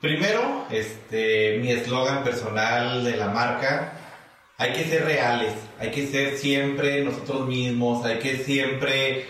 Primero, 0.00 0.66
este, 0.70 1.58
mi 1.60 1.72
eslogan 1.72 2.24
personal 2.24 3.04
de 3.04 3.16
la 3.16 3.28
marca, 3.28 3.92
hay 4.56 4.72
que 4.72 4.84
ser 4.84 5.04
reales, 5.04 5.52
hay 5.78 5.90
que 5.90 6.06
ser 6.06 6.38
siempre 6.38 7.04
nosotros 7.04 7.46
mismos, 7.46 8.06
hay 8.06 8.18
que 8.20 8.38
siempre 8.38 9.26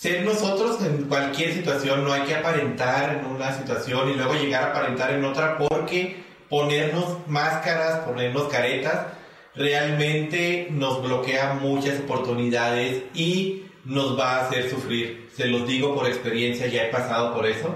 ser 0.00 0.24
nosotros 0.24 0.78
en 0.82 1.04
cualquier 1.04 1.52
situación, 1.52 2.04
no 2.04 2.12
hay 2.14 2.22
que 2.22 2.34
aparentar 2.34 3.18
en 3.18 3.26
una 3.26 3.52
situación 3.52 4.08
y 4.08 4.14
luego 4.14 4.32
llegar 4.32 4.62
a 4.62 4.70
aparentar 4.70 5.12
en 5.12 5.22
otra 5.26 5.58
porque 5.58 6.16
ponernos 6.48 7.18
máscaras, 7.28 7.98
ponernos 8.06 8.44
caretas, 8.44 9.08
realmente 9.54 10.68
nos 10.70 11.02
bloquea 11.02 11.52
muchas 11.60 12.00
oportunidades 12.00 13.02
y 13.12 13.64
nos 13.84 14.18
va 14.18 14.36
a 14.36 14.46
hacer 14.46 14.70
sufrir. 14.70 15.28
Se 15.36 15.48
los 15.48 15.68
digo 15.68 15.94
por 15.94 16.06
experiencia, 16.06 16.66
ya 16.66 16.84
he 16.84 16.90
pasado 16.90 17.34
por 17.34 17.46
eso. 17.46 17.74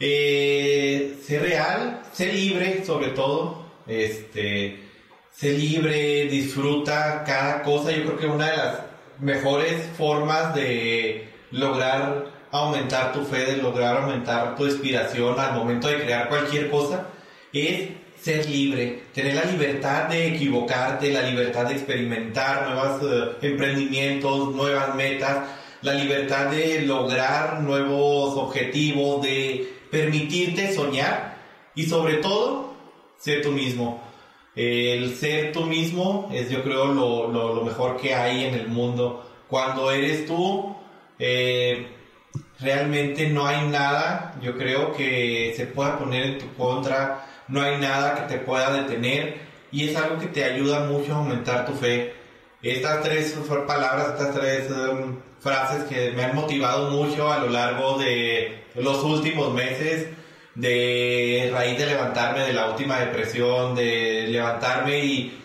Eh, 0.00 1.18
ser 1.26 1.42
real, 1.42 2.00
ser 2.14 2.32
libre 2.32 2.86
sobre 2.86 3.08
todo, 3.08 3.66
este, 3.86 4.80
ser 5.30 5.58
libre, 5.58 6.24
disfruta 6.24 7.22
cada 7.26 7.62
cosa. 7.62 7.90
Yo 7.90 8.04
creo 8.04 8.18
que 8.18 8.26
una 8.28 8.50
de 8.50 8.56
las 8.56 8.78
mejores 9.20 9.74
formas 9.98 10.54
de 10.54 11.33
lograr 11.54 12.26
aumentar 12.50 13.12
tu 13.12 13.24
fe, 13.24 13.44
de 13.44 13.56
lograr 13.56 13.96
aumentar 13.96 14.54
tu 14.56 14.66
inspiración 14.66 15.38
al 15.38 15.54
momento 15.54 15.88
de 15.88 16.02
crear 16.02 16.28
cualquier 16.28 16.70
cosa, 16.70 17.06
es 17.52 17.88
ser 18.20 18.48
libre, 18.48 19.02
tener 19.12 19.34
la 19.34 19.44
libertad 19.44 20.08
de 20.08 20.34
equivocarte, 20.34 21.12
la 21.12 21.22
libertad 21.22 21.66
de 21.66 21.74
experimentar 21.74 22.68
nuevos 22.68 23.02
eh, 23.02 23.46
emprendimientos, 23.48 24.54
nuevas 24.54 24.94
metas, 24.94 25.48
la 25.82 25.94
libertad 25.94 26.46
de 26.50 26.82
lograr 26.82 27.60
nuevos 27.60 28.36
objetivos, 28.36 29.22
de 29.22 29.72
permitirte 29.90 30.74
soñar 30.74 31.36
y 31.74 31.84
sobre 31.84 32.14
todo 32.14 32.74
ser 33.18 33.42
tú 33.42 33.52
mismo. 33.52 34.02
El 34.56 35.14
ser 35.16 35.52
tú 35.52 35.66
mismo 35.66 36.30
es 36.32 36.48
yo 36.48 36.62
creo 36.62 36.86
lo, 36.86 37.30
lo, 37.30 37.54
lo 37.54 37.62
mejor 37.62 37.96
que 38.00 38.14
hay 38.14 38.44
en 38.44 38.54
el 38.54 38.68
mundo. 38.68 39.28
Cuando 39.48 39.90
eres 39.90 40.26
tú, 40.26 40.74
eh, 41.18 41.86
realmente 42.60 43.28
no 43.28 43.46
hay 43.46 43.66
nada, 43.68 44.34
yo 44.42 44.56
creo 44.56 44.92
que 44.92 45.54
se 45.56 45.66
pueda 45.66 45.98
poner 45.98 46.24
en 46.24 46.38
tu 46.38 46.54
contra, 46.54 47.26
no 47.48 47.62
hay 47.62 47.78
nada 47.78 48.14
que 48.14 48.34
te 48.34 48.40
pueda 48.40 48.72
detener 48.72 49.36
y 49.70 49.88
es 49.88 49.96
algo 49.96 50.18
que 50.18 50.26
te 50.26 50.44
ayuda 50.44 50.80
mucho 50.80 51.12
a 51.12 51.16
aumentar 51.18 51.66
tu 51.66 51.72
fe. 51.72 52.14
Estas 52.62 53.02
tres 53.02 53.36
palabras, 53.66 54.12
estas 54.12 54.34
tres 54.34 54.70
um, 54.70 55.16
frases 55.40 55.84
que 55.84 56.12
me 56.12 56.24
han 56.24 56.34
motivado 56.34 56.90
mucho 56.90 57.30
a 57.30 57.38
lo 57.38 57.50
largo 57.50 57.98
de 57.98 58.64
los 58.76 59.02
últimos 59.02 59.52
meses, 59.52 60.08
de 60.54 61.50
raíz 61.52 61.78
de 61.78 61.86
levantarme 61.86 62.40
de 62.40 62.52
la 62.52 62.70
última 62.70 63.00
depresión, 63.00 63.74
de 63.74 64.26
levantarme 64.28 65.04
y, 65.04 65.43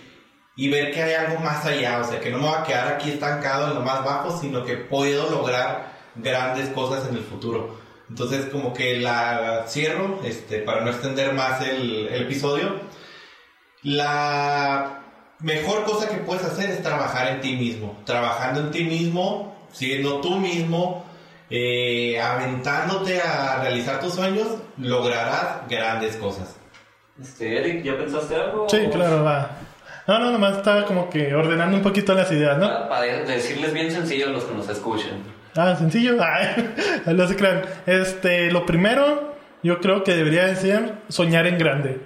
y 0.60 0.70
ver 0.70 0.92
que 0.92 1.02
hay 1.02 1.14
algo 1.14 1.40
más 1.40 1.66
allá, 1.66 2.02
o 2.02 2.04
sea, 2.04 2.20
que 2.20 2.32
no 2.32 2.38
me 2.38 2.50
voy 2.50 2.58
a 2.58 2.64
quedar 2.64 2.90
aquí 2.90 3.12
estancado 3.12 3.70
en 3.70 3.76
lo 3.76 3.80
más 3.80 4.04
bajo, 4.04 4.38
sino 4.38 4.66
que 4.66 4.76
puedo 4.76 5.30
lograr 5.30 5.94
grandes 6.16 6.68
cosas 6.72 7.08
en 7.08 7.16
el 7.16 7.24
futuro. 7.24 7.78
Entonces, 8.10 8.48
como 8.48 8.74
que 8.74 8.98
la 8.98 9.64
cierro, 9.70 10.20
este, 10.26 10.60
para 10.60 10.82
no 10.82 10.90
extender 10.90 11.32
más 11.32 11.66
el, 11.66 12.10
el 12.10 12.24
episodio. 12.24 12.76
La 13.84 15.00
mejor 15.40 15.86
cosa 15.86 16.10
que 16.10 16.18
puedes 16.18 16.44
hacer 16.44 16.70
es 16.72 16.84
trabajar 16.84 17.30
en 17.30 17.40
ti 17.40 17.56
mismo. 17.56 17.98
Trabajando 18.04 18.60
en 18.60 18.72
ti 18.72 18.84
mismo, 18.84 19.56
siendo 19.72 20.20
tú 20.20 20.40
mismo, 20.40 21.06
eh, 21.50 22.20
aventándote 22.20 23.22
a 23.22 23.62
realizar 23.62 24.02
tus 24.02 24.16
sueños, 24.16 24.48
lograrás 24.78 25.70
grandes 25.70 26.18
cosas. 26.18 26.58
Este, 27.18 27.60
Eric, 27.60 27.82
¿ya 27.86 27.98
pensaste 27.98 28.36
algo? 28.36 28.68
Sí, 28.68 28.90
claro, 28.92 29.24
va. 29.24 29.69
No, 30.10 30.18
no, 30.18 30.32
nomás 30.32 30.58
estaba 30.58 30.86
como 30.86 31.08
que 31.08 31.36
ordenando 31.36 31.78
un 31.78 31.84
poquito 31.84 32.16
las 32.16 32.32
ideas, 32.32 32.58
¿no? 32.58 32.68
Para, 32.68 32.90
para 32.90 33.06
decirles 33.06 33.72
bien 33.74 33.92
sencillo 33.92 34.26
a 34.26 34.30
los 34.32 34.44
que 34.44 34.56
nos 34.56 34.68
escuchan. 34.68 35.22
Ah, 35.56 35.76
sencillo. 35.76 36.18
Ay, 37.06 37.14
no 37.14 37.28
se 37.28 37.36
crean. 37.36 37.62
Este, 37.86 38.50
lo 38.50 38.66
primero, 38.66 39.36
yo 39.62 39.80
creo 39.80 40.04
que 40.04 40.16
debería 40.16 40.46
de 40.46 40.56
ser 40.56 40.94
soñar 41.10 41.46
en 41.46 41.60
grande. 41.60 42.02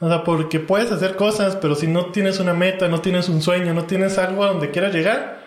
O 0.00 0.06
sea, 0.06 0.22
porque 0.22 0.60
puedes 0.60 0.92
hacer 0.92 1.16
cosas, 1.16 1.56
pero 1.56 1.74
si 1.74 1.86
no 1.86 2.12
tienes 2.12 2.40
una 2.40 2.52
meta, 2.52 2.88
no 2.88 3.00
tienes 3.00 3.30
un 3.30 3.40
sueño, 3.40 3.72
no 3.72 3.84
tienes 3.84 4.18
algo 4.18 4.44
a 4.44 4.48
donde 4.48 4.70
quieras 4.70 4.92
llegar, 4.92 5.38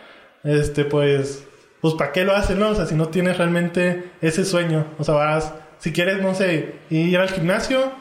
este, 0.44 0.86
pues, 0.86 1.46
pues, 1.80 1.94
¿para 1.94 2.12
qué 2.12 2.26
lo 2.26 2.36
haces, 2.36 2.58
no? 2.58 2.70
O 2.70 2.76
sea, 2.76 2.88
si 2.88 2.96
no 2.96 3.10
tienes 3.10 3.38
realmente 3.38 4.14
ese 4.20 4.46
sueño. 4.46 4.88
O 4.98 5.04
sea, 5.04 5.14
vas, 5.14 5.54
si 5.78 5.94
quieres, 5.94 6.24
no 6.24 6.34
sé, 6.34 6.74
ir 6.90 7.20
al 7.20 7.30
gimnasio, 7.30 7.92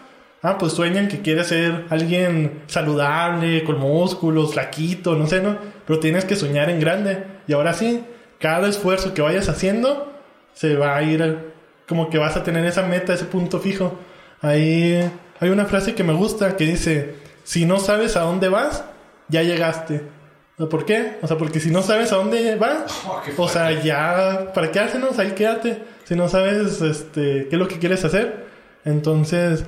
ah, 0.42 0.58
pues 0.58 0.72
sueñan 0.72 1.08
que 1.08 1.20
quieres 1.20 1.48
ser 1.48 1.84
alguien 1.90 2.62
saludable, 2.66 3.64
con 3.64 3.78
músculos, 3.78 4.52
flaquito, 4.52 5.14
no 5.14 5.26
sé, 5.26 5.40
¿no? 5.40 5.56
Pero 5.86 6.00
tienes 6.00 6.24
que 6.24 6.36
soñar 6.36 6.70
en 6.70 6.80
grande. 6.80 7.24
Y 7.46 7.52
ahora 7.52 7.74
sí, 7.74 8.04
cada 8.38 8.68
esfuerzo 8.68 9.14
que 9.14 9.22
vayas 9.22 9.48
haciendo 9.48 10.12
se 10.54 10.76
va 10.76 10.96
a 10.96 11.02
ir 11.02 11.52
como 11.88 12.10
que 12.10 12.18
vas 12.18 12.36
a 12.36 12.42
tener 12.42 12.64
esa 12.64 12.82
meta, 12.82 13.14
ese 13.14 13.24
punto 13.24 13.58
fijo. 13.60 13.98
Ahí 14.40 15.10
hay 15.40 15.48
una 15.50 15.66
frase 15.66 15.94
que 15.94 16.04
me 16.04 16.12
gusta 16.12 16.56
que 16.56 16.64
dice, 16.64 17.14
si 17.44 17.64
no 17.64 17.78
sabes 17.78 18.16
a 18.16 18.20
dónde 18.20 18.48
vas, 18.48 18.84
ya 19.28 19.42
llegaste. 19.42 20.02
¿Por 20.56 20.84
qué? 20.84 21.18
O 21.22 21.28
sea, 21.28 21.38
porque 21.38 21.60
si 21.60 21.70
no 21.70 21.82
sabes 21.82 22.12
a 22.12 22.16
dónde 22.16 22.56
vas, 22.56 22.84
Oh, 23.06 23.22
o 23.42 23.48
sea, 23.48 23.70
ya, 23.80 24.52
¿para 24.52 24.72
qué 24.72 24.80
hacernos? 24.80 25.18
Ahí 25.18 25.32
quédate. 25.32 25.82
Si 26.04 26.16
no 26.16 26.28
sabes 26.28 26.80
este, 26.82 27.46
qué 27.48 27.56
es 27.56 27.58
lo 27.58 27.68
que 27.68 27.78
quieres 27.78 28.04
hacer. 28.04 28.46
Entonces, 28.84 29.64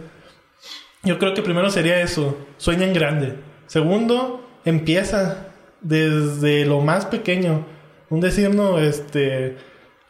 yo 1.02 1.18
creo 1.18 1.34
que 1.34 1.42
primero 1.42 1.70
sería 1.70 2.00
eso, 2.00 2.36
sueña 2.56 2.84
en 2.84 2.92
grande. 2.92 3.34
Segundo, 3.66 4.46
empieza 4.64 5.48
desde 5.80 6.66
lo 6.66 6.80
más 6.80 7.06
pequeño. 7.06 7.64
Un 8.10 8.20
decir, 8.20 8.54
no, 8.54 8.78
este, 8.78 9.56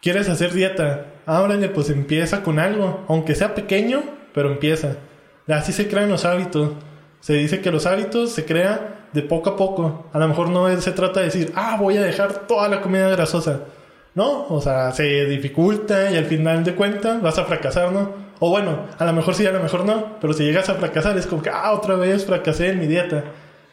quieres 0.01 0.29
hacer 0.29 0.53
dieta, 0.53 1.07
ábrale, 1.27 1.69
pues 1.69 1.91
empieza 1.91 2.43
con 2.43 2.59
algo, 2.59 3.05
aunque 3.09 3.35
sea 3.35 3.55
pequeño, 3.55 4.03
pero 4.33 4.51
empieza. 4.51 4.97
Así 5.49 5.73
se 5.73 5.89
crean 5.89 6.09
los 6.09 6.25
hábitos. 6.25 6.73
Se 7.21 7.35
dice 7.35 7.61
que 7.61 7.71
los 7.71 7.87
hábitos 7.87 8.33
se 8.33 8.45
crean 8.45 8.81
de 9.13 9.23
poco 9.23 9.51
a 9.51 9.57
poco. 9.57 10.09
A 10.13 10.19
lo 10.19 10.29
mejor 10.29 10.49
no 10.49 10.75
se 10.81 10.93
trata 10.93 11.21
de 11.21 11.27
decir, 11.27 11.53
ah, 11.55 11.77
voy 11.79 11.97
a 11.97 12.03
dejar 12.03 12.47
toda 12.47 12.69
la 12.69 12.81
comida 12.81 13.09
grasosa. 13.11 13.61
No, 14.15 14.47
o 14.49 14.61
sea, 14.61 14.93
se 14.93 15.27
dificulta 15.27 16.11
y 16.11 16.17
al 16.17 16.25
final 16.25 16.65
de 16.65 16.75
cuentas 16.75 17.23
vas 17.23 17.39
a 17.39 17.45
fracasar, 17.45 17.93
¿no? 17.93 18.30
O 18.41 18.49
bueno, 18.49 18.87
a 18.99 19.05
lo 19.05 19.13
mejor 19.13 19.35
sí, 19.35 19.47
a 19.47 19.53
lo 19.53 19.63
mejor 19.63 19.85
no, 19.85 20.19
pero 20.19 20.33
si 20.33 20.45
llegas 20.45 20.69
a 20.71 20.75
fracasar 20.75 21.17
es 21.19 21.27
como 21.27 21.43
que, 21.43 21.51
ah, 21.51 21.73
otra 21.73 21.95
vez 21.95 22.25
fracasé 22.25 22.71
en 22.71 22.81
mi 22.81 22.87
dieta. 22.87 23.25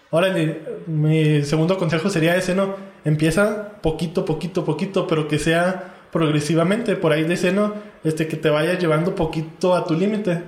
Órale, 0.10 0.62
mi 0.88 1.42
segundo 1.44 1.78
consejo 1.78 2.10
sería 2.10 2.36
ese, 2.36 2.54
¿no? 2.54 2.76
Empieza 3.06 3.80
poquito, 3.82 4.26
poquito, 4.26 4.66
poquito, 4.66 5.08
pero 5.08 5.28
que 5.28 5.40
sea 5.40 5.94
progresivamente. 6.12 6.98
Por 6.98 7.14
ahí 7.14 7.24
dice, 7.24 7.54
¿no? 7.54 7.74
Este, 8.04 8.28
que 8.28 8.36
te 8.36 8.50
vaya 8.50 8.78
llevando 8.78 9.16
poquito 9.16 9.74
a 9.74 9.86
tu 9.86 9.94
límite. 9.94 10.44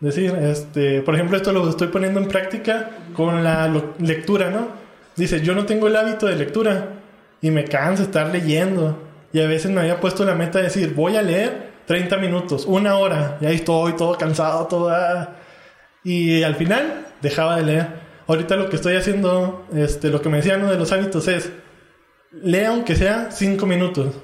Decir, 0.00 0.34
este, 0.42 1.00
por 1.00 1.14
ejemplo, 1.14 1.36
esto 1.36 1.52
lo 1.52 1.68
estoy 1.68 1.88
poniendo 1.88 2.20
en 2.20 2.28
práctica 2.28 2.90
con 3.14 3.42
la 3.42 3.72
lectura, 3.98 4.50
¿no? 4.50 4.68
Dice, 5.16 5.40
yo 5.40 5.54
no 5.54 5.64
tengo 5.64 5.86
el 5.86 5.96
hábito 5.96 6.26
de 6.26 6.36
lectura 6.36 6.88
y 7.40 7.50
me 7.50 7.64
cansa 7.64 8.02
estar 8.02 8.30
leyendo. 8.30 9.02
Y 9.32 9.40
a 9.40 9.46
veces 9.46 9.70
me 9.70 9.80
había 9.80 10.00
puesto 10.00 10.24
la 10.24 10.34
meta 10.34 10.58
de 10.58 10.64
decir, 10.64 10.94
voy 10.94 11.16
a 11.16 11.22
leer 11.22 11.73
30 11.86 12.16
minutos, 12.18 12.64
una 12.66 12.96
hora, 12.96 13.38
y 13.40 13.46
ahí 13.46 13.56
estoy 13.56 13.94
todo 13.94 14.16
cansado, 14.16 14.66
todo... 14.66 14.90
ah. 14.90 15.36
Y 16.02 16.42
al 16.42 16.54
final 16.56 17.06
dejaba 17.22 17.56
de 17.56 17.62
leer. 17.62 17.88
Ahorita 18.26 18.56
lo 18.56 18.68
que 18.68 18.76
estoy 18.76 18.96
haciendo, 18.96 19.66
este, 19.74 20.10
lo 20.10 20.20
que 20.20 20.28
me 20.28 20.38
decían 20.38 20.66
de 20.66 20.76
los 20.76 20.92
hábitos 20.92 21.28
es, 21.28 21.50
lee 22.30 22.64
aunque 22.64 22.96
sea 22.96 23.30
5 23.30 23.66
minutos. 23.66 24.14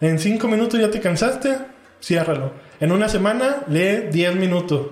En 0.00 0.18
5 0.18 0.48
minutos 0.48 0.80
ya 0.80 0.90
te 0.90 1.00
cansaste, 1.00 1.58
ciérralo. 2.02 2.52
En 2.80 2.92
una 2.92 3.08
semana 3.08 3.64
lee 3.68 4.08
10 4.10 4.36
minutos. 4.36 4.88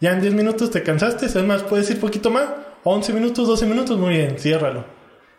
Ya 0.00 0.12
en 0.12 0.22
10 0.22 0.32
minutos 0.32 0.70
te 0.70 0.82
cansaste, 0.82 1.26
es 1.26 1.36
más, 1.36 1.62
puedes 1.62 1.90
ir 1.90 2.00
poquito 2.00 2.30
más, 2.30 2.48
11 2.84 3.12
minutos, 3.12 3.46
12 3.46 3.66
minutos, 3.66 3.98
muy 3.98 4.14
bien, 4.14 4.38
ciérralo. 4.38 4.84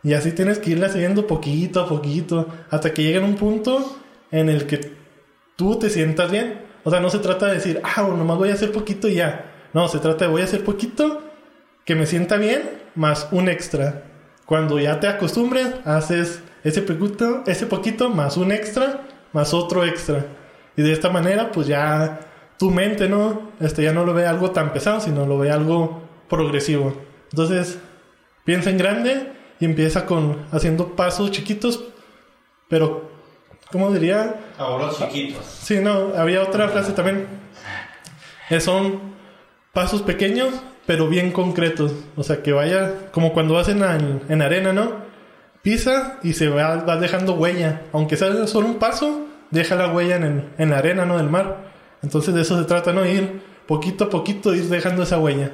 Y 0.04 0.14
así 0.14 0.32
tienes 0.32 0.60
que 0.60 0.72
irla 0.72 0.90
siguiendo 0.90 1.26
poquito 1.26 1.82
a 1.82 1.88
poquito, 1.88 2.48
hasta 2.70 2.94
que 2.94 3.04
llegue 3.04 3.18
a 3.18 3.26
un 3.26 3.36
punto 3.36 3.98
en 4.32 4.50
el 4.50 4.68
que 4.68 5.01
tú 5.62 5.78
te 5.78 5.92
sientas 5.92 6.32
bien. 6.32 6.60
O 6.84 6.90
sea, 6.90 7.00
no 7.00 7.12
se 7.12 7.20
trata 7.20 7.46
de 7.46 7.54
decir, 7.54 7.80
ah, 7.84 8.02
bueno, 8.02 8.18
nomás 8.18 8.40
voy 8.40 8.50
a 8.50 8.54
hacer 8.54 8.72
poquito 8.72 9.08
y 9.08 9.14
ya. 9.14 9.52
No, 9.74 9.88
se 9.88 10.00
trata 10.00 10.26
de 10.26 10.32
voy 10.32 10.42
a 10.42 10.46
hacer 10.46 10.64
poquito, 10.64 11.22
que 11.86 11.94
me 11.94 12.08
sienta 12.08 12.38
bien, 12.38 12.64
más 12.96 13.28
un 13.32 13.48
extra. 13.48 14.06
Cuando 14.48 14.80
ya 14.80 15.00
te 15.00 15.08
acostumbres, 15.08 15.68
haces 15.86 16.42
ese 16.64 16.82
poquito, 16.82 17.44
ese 17.46 17.68
poquito 17.68 18.10
más 18.10 18.38
un 18.38 18.52
extra, 18.52 19.02
más 19.34 19.54
otro 19.54 19.86
extra. 19.86 20.26
Y 20.76 20.82
de 20.82 20.94
esta 20.94 21.12
manera, 21.12 21.52
pues 21.52 21.68
ya 21.68 22.22
tu 22.58 22.72
mente, 22.72 23.08
¿no? 23.08 23.52
Este 23.60 23.84
ya 23.84 23.94
no 23.94 24.04
lo 24.04 24.16
ve 24.16 24.26
algo 24.26 24.50
tan 24.50 24.74
pesado, 24.74 25.00
sino 25.00 25.28
lo 25.28 25.38
ve 25.38 25.52
algo 25.52 26.02
progresivo. 26.28 26.92
Entonces, 27.30 27.78
piensa 28.46 28.72
en 28.72 28.80
grande 28.80 29.32
y 29.60 29.66
empieza 29.66 30.08
con 30.08 30.48
haciendo 30.52 30.96
pasos 30.96 31.30
chiquitos, 31.30 31.84
pero, 32.68 33.11
¿cómo 33.72 33.92
diría? 33.92 34.36
Ahora 34.58 34.90
chiquitos. 34.90 35.46
Sí, 35.46 35.80
no, 35.80 36.14
había 36.18 36.44
otra 36.44 36.70
frase 36.70 36.92
también. 36.94 37.28
Eh, 38.50 38.60
son 38.60 39.00
pasos 39.74 40.02
pequeños, 40.02 40.54
pero 40.86 41.08
bien 41.08 41.32
concretos. 41.32 41.94
O 42.16 42.24
sea, 42.24 42.44
que 42.44 42.52
vaya 42.52 43.10
como 43.12 43.34
cuando 43.34 43.54
vas 43.54 43.70
en, 43.70 43.82
en 44.28 44.42
arena, 44.42 44.74
¿no? 44.74 44.94
Pisa 45.62 46.18
y 46.24 46.34
se 46.34 46.50
va, 46.50 46.78
va 46.78 46.98
dejando 46.98 47.34
huella. 47.34 47.84
Aunque 47.94 48.18
sea 48.18 48.48
solo 48.48 48.68
un 48.68 48.76
paso, 48.76 49.28
deja 49.52 49.76
la 49.76 49.92
huella 49.92 50.16
en, 50.18 50.50
en 50.58 50.70
la 50.70 50.80
arena, 50.80 51.06
¿no? 51.06 51.18
Del 51.18 51.30
mar. 51.30 51.72
Entonces 52.04 52.34
de 52.34 52.42
eso 52.42 52.58
se 52.60 52.66
trata, 52.66 52.94
¿no? 52.94 53.06
Ir 53.06 53.42
poquito 53.68 54.06
a 54.06 54.10
poquito, 54.10 54.54
ir 54.54 54.66
dejando 54.66 55.04
esa 55.04 55.20
huella. 55.20 55.52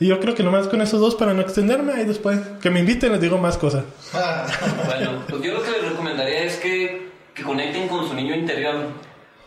Y 0.00 0.06
yo 0.06 0.20
creo 0.20 0.34
que 0.34 0.44
nomás 0.44 0.68
con 0.68 0.80
esos 0.80 1.00
dos 1.00 1.16
para 1.16 1.34
no 1.34 1.40
extenderme 1.42 2.00
y 2.00 2.04
después 2.04 2.38
que 2.62 2.70
me 2.70 2.80
inviten 2.80 3.10
les 3.10 3.20
digo 3.20 3.38
más 3.38 3.58
cosas. 3.58 3.84
Bueno, 4.86 5.22
pues 5.28 5.42
yo 5.42 5.54
lo 5.54 5.62
que 5.62 5.70
les 5.70 5.90
recomendaría 5.90 6.44
es 6.44 6.56
que, 6.56 7.07
que 7.38 7.44
conecten 7.44 7.86
con 7.86 8.06
su 8.08 8.14
niño 8.14 8.34
interior. 8.34 8.74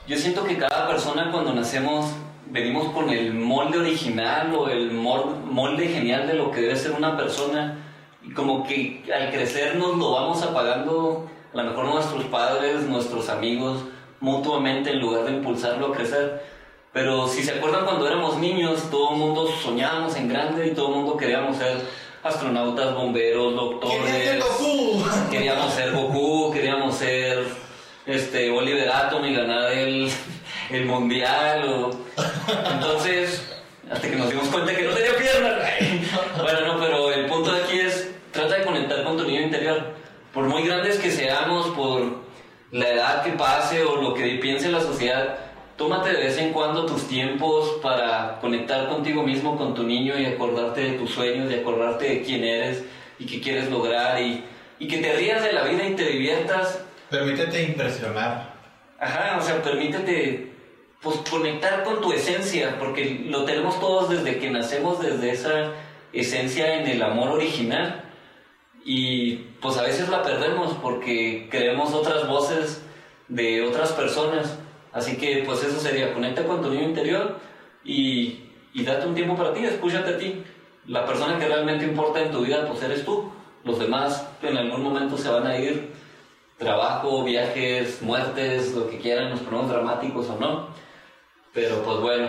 Yo 0.08 0.16
siento 0.18 0.46
que 0.46 0.58
cada 0.58 0.88
persona 0.88 1.30
cuando 1.30 1.54
nacemos 1.54 2.06
venimos 2.50 2.88
con 2.94 3.10
el 3.10 3.34
molde 3.34 3.80
original 3.80 4.56
o 4.56 4.70
el 4.70 4.92
mol- 4.94 5.44
molde 5.44 5.90
genial 5.90 6.26
de 6.26 6.36
lo 6.36 6.52
que 6.52 6.62
debe 6.62 6.78
ser 6.78 6.94
una 6.94 7.18
persona 7.18 7.78
y 8.24 8.32
como 8.34 8.66
que 8.66 9.04
al 9.14 9.30
crecer 9.32 9.76
nos 9.76 9.98
lo 9.98 10.12
vamos 10.12 10.42
apagando, 10.42 11.30
a 11.54 11.58
lo 11.58 11.64
mejor 11.66 11.86
nuestros 11.86 12.24
padres, 12.26 12.84
nuestros 12.84 13.28
amigos, 13.28 13.84
mutuamente 14.22 14.92
en 14.92 15.00
lugar 15.02 15.26
de 15.26 15.32
impulsarlo 15.32 15.88
a 15.88 15.92
crecer. 15.94 16.42
Pero 16.94 17.28
si 17.28 17.44
se 17.44 17.52
acuerdan 17.52 17.84
cuando 17.84 18.08
éramos 18.08 18.38
niños, 18.38 18.90
todo 18.90 19.12
el 19.12 19.18
mundo 19.18 19.50
soñábamos 19.62 20.16
en 20.16 20.30
grande 20.30 20.68
y 20.68 20.72
todo 20.72 20.90
el 20.90 20.96
mundo 20.96 21.18
queríamos 21.18 21.58
ser 21.58 21.78
astronautas, 22.24 22.96
bomberos, 22.96 23.54
doctores. 23.54 24.00
Queríamos 25.30 25.74
ser 25.74 25.92
Goku, 25.92 26.52
queríamos 26.54 26.96
ser 26.96 27.61
este, 28.12 28.50
Oliver 28.52 28.90
Atom 28.90 29.26
y 29.26 29.34
ganar 29.34 29.72
el, 29.72 30.10
el 30.70 30.86
mundial. 30.86 31.64
O... 31.68 31.92
Entonces, 32.74 33.52
hasta 33.90 34.10
que 34.10 34.16
nos 34.16 34.30
dimos 34.30 34.48
cuenta 34.48 34.76
que 34.76 34.84
no 34.84 34.94
tenía 34.94 35.16
piernas. 35.16 35.56
Bueno, 36.42 36.74
no, 36.74 36.80
pero 36.80 37.12
el 37.12 37.26
punto 37.26 37.52
de 37.52 37.64
aquí 37.64 37.80
es, 37.80 38.12
trata 38.32 38.56
de 38.56 38.64
conectar 38.64 39.04
con 39.04 39.18
tu 39.18 39.26
niño 39.26 39.42
interior. 39.42 39.94
Por 40.34 40.46
muy 40.46 40.64
grandes 40.64 40.98
que 40.98 41.12
seamos, 41.12 41.68
por 41.76 42.22
la 42.72 42.90
edad 42.90 43.24
que 43.24 43.32
pase 43.32 43.84
o 43.84 43.98
lo 43.98 44.14
que 44.14 44.26
piense 44.42 44.70
la 44.70 44.80
sociedad, 44.80 45.40
tómate 45.76 46.14
de 46.14 46.24
vez 46.24 46.38
en 46.38 46.54
cuando 46.54 46.86
tus 46.86 47.08
tiempos 47.08 47.80
para 47.82 48.40
conectar 48.40 48.88
contigo 48.88 49.24
mismo, 49.24 49.58
con 49.58 49.74
tu 49.74 49.84
niño 49.84 50.18
y 50.18 50.26
acordarte 50.26 50.82
de 50.82 50.92
tus 50.98 51.12
sueños 51.12 51.52
y 51.52 51.56
acordarte 51.56 52.06
de 52.08 52.22
quién 52.22 52.44
eres 52.44 52.84
y 53.20 53.26
qué 53.26 53.42
quieres 53.42 53.70
lograr 53.70 54.22
y, 54.22 54.44
y 54.80 54.88
que 54.88 55.00
te 55.00 55.12
rías 55.14 55.44
de 55.44 55.52
la 55.52 55.64
vida 55.64 55.86
y 55.86 55.96
te 55.96 56.06
diviertas. 56.06 56.80
Permítete 57.12 57.64
impresionar. 57.64 58.54
Ajá, 58.98 59.38
o 59.38 59.42
sea, 59.42 59.62
permítete 59.62 60.54
pues, 61.02 61.18
conectar 61.30 61.84
con 61.84 62.00
tu 62.00 62.14
esencia, 62.14 62.80
porque 62.80 63.26
lo 63.28 63.44
tenemos 63.44 63.80
todos 63.82 64.10
desde 64.10 64.40
que 64.40 64.50
nacemos, 64.50 65.02
desde 65.02 65.32
esa 65.32 65.74
esencia 66.14 66.76
en 66.76 66.88
el 66.88 67.04
amor 67.04 67.32
original. 67.32 68.06
Y 68.86 69.36
pues 69.62 69.78
a 69.78 69.84
veces 69.84 70.08
la 70.08 70.24
perdemos 70.24 70.74
porque 70.82 71.50
creemos 71.52 71.94
otras 71.94 72.28
voces 72.30 72.82
de 73.28 73.62
otras 73.62 73.92
personas. 73.92 74.58
Así 74.94 75.18
que 75.18 75.44
pues 75.46 75.64
eso 75.64 75.80
sería, 75.82 76.14
conecta 76.14 76.46
con 76.46 76.62
tu 76.62 76.70
niño 76.70 76.84
interior 76.84 77.40
y, 77.84 78.46
y 78.74 78.84
date 78.84 79.06
un 79.06 79.16
tiempo 79.16 79.36
para 79.36 79.54
ti, 79.54 79.66
escúchate 79.66 80.16
a 80.16 80.18
ti. 80.18 80.44
La 80.88 81.06
persona 81.06 81.38
que 81.38 81.48
realmente 81.48 81.84
importa 81.84 82.22
en 82.22 82.32
tu 82.32 82.42
vida 82.42 82.66
pues 82.68 82.82
eres 82.82 83.04
tú. 83.04 83.32
Los 83.66 83.80
demás 83.80 84.28
en 84.42 84.58
algún 84.58 84.82
momento 84.82 85.18
se 85.18 85.30
van 85.30 85.46
a 85.46 85.58
ir. 85.58 85.92
Trabajo, 86.62 87.24
viajes, 87.24 88.02
muertes, 88.02 88.72
lo 88.74 88.90
que 88.90 89.00
quieran, 89.00 89.32
nos 89.32 89.40
ponemos 89.42 89.70
dramáticos 89.70 90.30
o 90.30 90.38
no. 90.40 90.68
Pero 91.54 91.82
pues 91.84 91.98
bueno. 92.00 92.28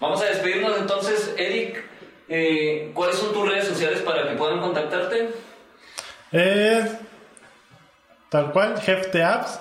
Vamos 0.00 0.22
a 0.22 0.26
despedirnos 0.26 0.78
entonces, 0.78 1.34
Eric. 1.36 1.82
eh, 2.28 2.90
¿Cuáles 2.94 3.16
son 3.16 3.32
tus 3.32 3.48
redes 3.48 3.66
sociales 3.66 4.00
para 4.00 4.28
que 4.28 4.36
puedan 4.36 4.60
contactarte? 4.60 5.30
Es 6.30 6.90
tal 8.28 8.52
cual, 8.52 8.74
Hefte 8.86 9.24
Apps. 9.24 9.58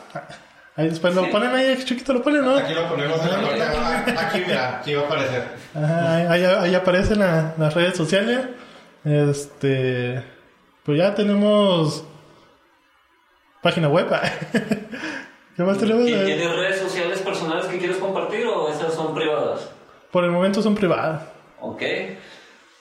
Ahí 0.76 0.90
después 0.90 1.16
lo 1.16 1.24
Sí. 1.24 1.30
ponen 1.32 1.56
ahí, 1.56 1.82
chiquito 1.86 2.14
lo 2.14 2.22
ponen, 2.22 2.44
¿no? 2.46 2.58
Aquí 2.58 2.74
lo 2.74 2.88
ponemos 2.90 3.20
en 3.24 3.58
la. 3.60 4.00
Aquí, 4.28 4.44
mira, 4.46 4.78
aquí 4.80 4.94
va 4.96 5.02
a 5.04 5.06
aparecer. 5.06 5.44
Ajá, 5.74 6.16
ahí, 6.34 6.44
ahí- 6.44 6.56
ahí 6.66 6.76
aparecen 6.76 7.20
la- 7.20 7.56
las 7.58 7.74
redes 7.74 7.96
sociales. 7.98 8.42
Este. 9.06 10.22
Pues 10.84 10.98
ya 11.00 11.16
tenemos. 11.16 12.04
Página 13.68 13.90
web. 13.90 14.08
¿Qué 15.58 15.62
más 15.62 15.78
tenemos? 15.78 16.08
¿Y 16.08 16.14
¿Tienes 16.14 16.56
redes 16.56 16.80
sociales 16.80 17.20
personales 17.20 17.66
que 17.66 17.78
quieres 17.78 17.98
compartir 17.98 18.48
o 18.48 18.70
esas 18.70 18.94
son 18.94 19.14
privadas? 19.14 19.70
Por 20.10 20.24
el 20.24 20.32
momento 20.32 20.62
son 20.62 20.74
privadas. 20.74 21.24
Ok. 21.60 21.82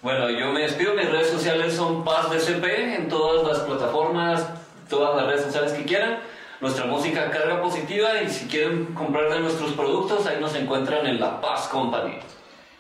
Bueno, 0.01 0.31
yo 0.31 0.53
me 0.53 0.61
despido. 0.61 0.94
Mis 0.94 1.11
redes 1.11 1.27
sociales 1.27 1.75
son 1.75 2.05
Paz 2.05 2.31
DCP 2.31 2.64
en 2.99 3.09
todas 3.09 3.44
las 3.49 3.66
plataformas, 3.66 4.49
todas 4.88 5.16
las 5.16 5.27
redes 5.27 5.42
sociales 5.42 5.72
que 5.72 5.85
quieran. 5.85 6.20
Nuestra 6.61 6.85
música 6.85 7.33
carga 7.33 7.61
positiva 7.61 8.22
y 8.25 8.31
si 8.31 8.46
quieren 8.46 8.94
comprar 8.94 9.29
de 9.29 9.40
nuestros 9.40 9.72
productos, 9.72 10.25
ahí 10.29 10.37
nos 10.40 10.55
encuentran 10.55 11.05
en 11.05 11.18
La 11.18 11.40
Paz 11.40 11.66
Company. 11.66 12.20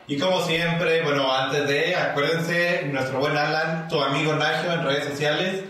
Y 0.06 0.16
como 0.16 0.40
siempre, 0.42 1.02
bueno, 1.02 1.28
antes 1.32 1.66
de, 1.66 1.96
acuérdense, 1.96 2.84
nuestro 2.86 3.18
buen 3.18 3.36
Alan, 3.36 3.88
tu 3.88 4.00
amigo 4.00 4.32
Nagio 4.36 4.70
en 4.74 4.84
redes 4.84 5.08
sociales, 5.08 5.64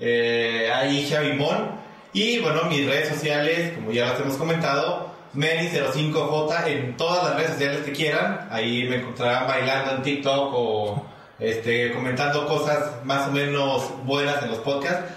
eh, 0.00 0.70
ahí 0.74 1.08
Javimón. 1.08 1.78
Y 2.12 2.40
bueno, 2.40 2.64
mis 2.64 2.86
redes 2.86 3.08
sociales, 3.08 3.74
como 3.76 3.92
ya 3.92 4.06
las 4.06 4.20
hemos 4.20 4.36
comentado, 4.36 5.10
Meni05J 5.34 6.66
en 6.66 6.96
todas 6.96 7.24
las 7.24 7.36
redes 7.36 7.50
sociales 7.52 7.80
que 7.84 7.92
quieran. 7.92 8.48
Ahí 8.50 8.88
me 8.88 8.96
encontrarán 8.96 9.46
bailando 9.46 9.92
en 9.92 10.02
TikTok 10.02 10.52
o 10.52 11.06
este, 11.38 11.92
comentando 11.92 12.46
cosas 12.46 13.04
más 13.04 13.28
o 13.28 13.32
menos 13.32 14.04
buenas 14.04 14.42
en 14.42 14.50
los 14.50 14.58
podcasts. 14.58 15.12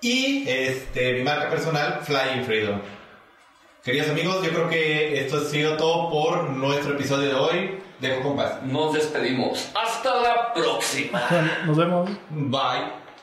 Y 0.00 0.48
este, 0.48 1.14
mi 1.14 1.22
marca 1.22 1.48
personal, 1.48 2.00
Flying 2.02 2.44
Freedom. 2.44 2.80
Queridos 3.84 4.10
amigos, 4.10 4.44
yo 4.44 4.50
creo 4.50 4.68
que 4.68 5.20
esto 5.20 5.38
ha 5.38 5.44
sido 5.44 5.76
todo 5.76 6.08
por 6.08 6.50
nuestro 6.50 6.94
episodio 6.94 7.28
de 7.28 7.34
hoy. 7.34 7.78
Dejo 8.00 8.22
con 8.22 8.36
paz. 8.36 8.62
Nos 8.62 8.92
despedimos. 8.94 9.70
Hasta 9.74 10.20
la 10.20 10.54
próxima. 10.54 11.22
Bueno, 11.30 11.50
nos 11.66 11.76
vemos. 11.76 12.10
Bye. 12.30 13.01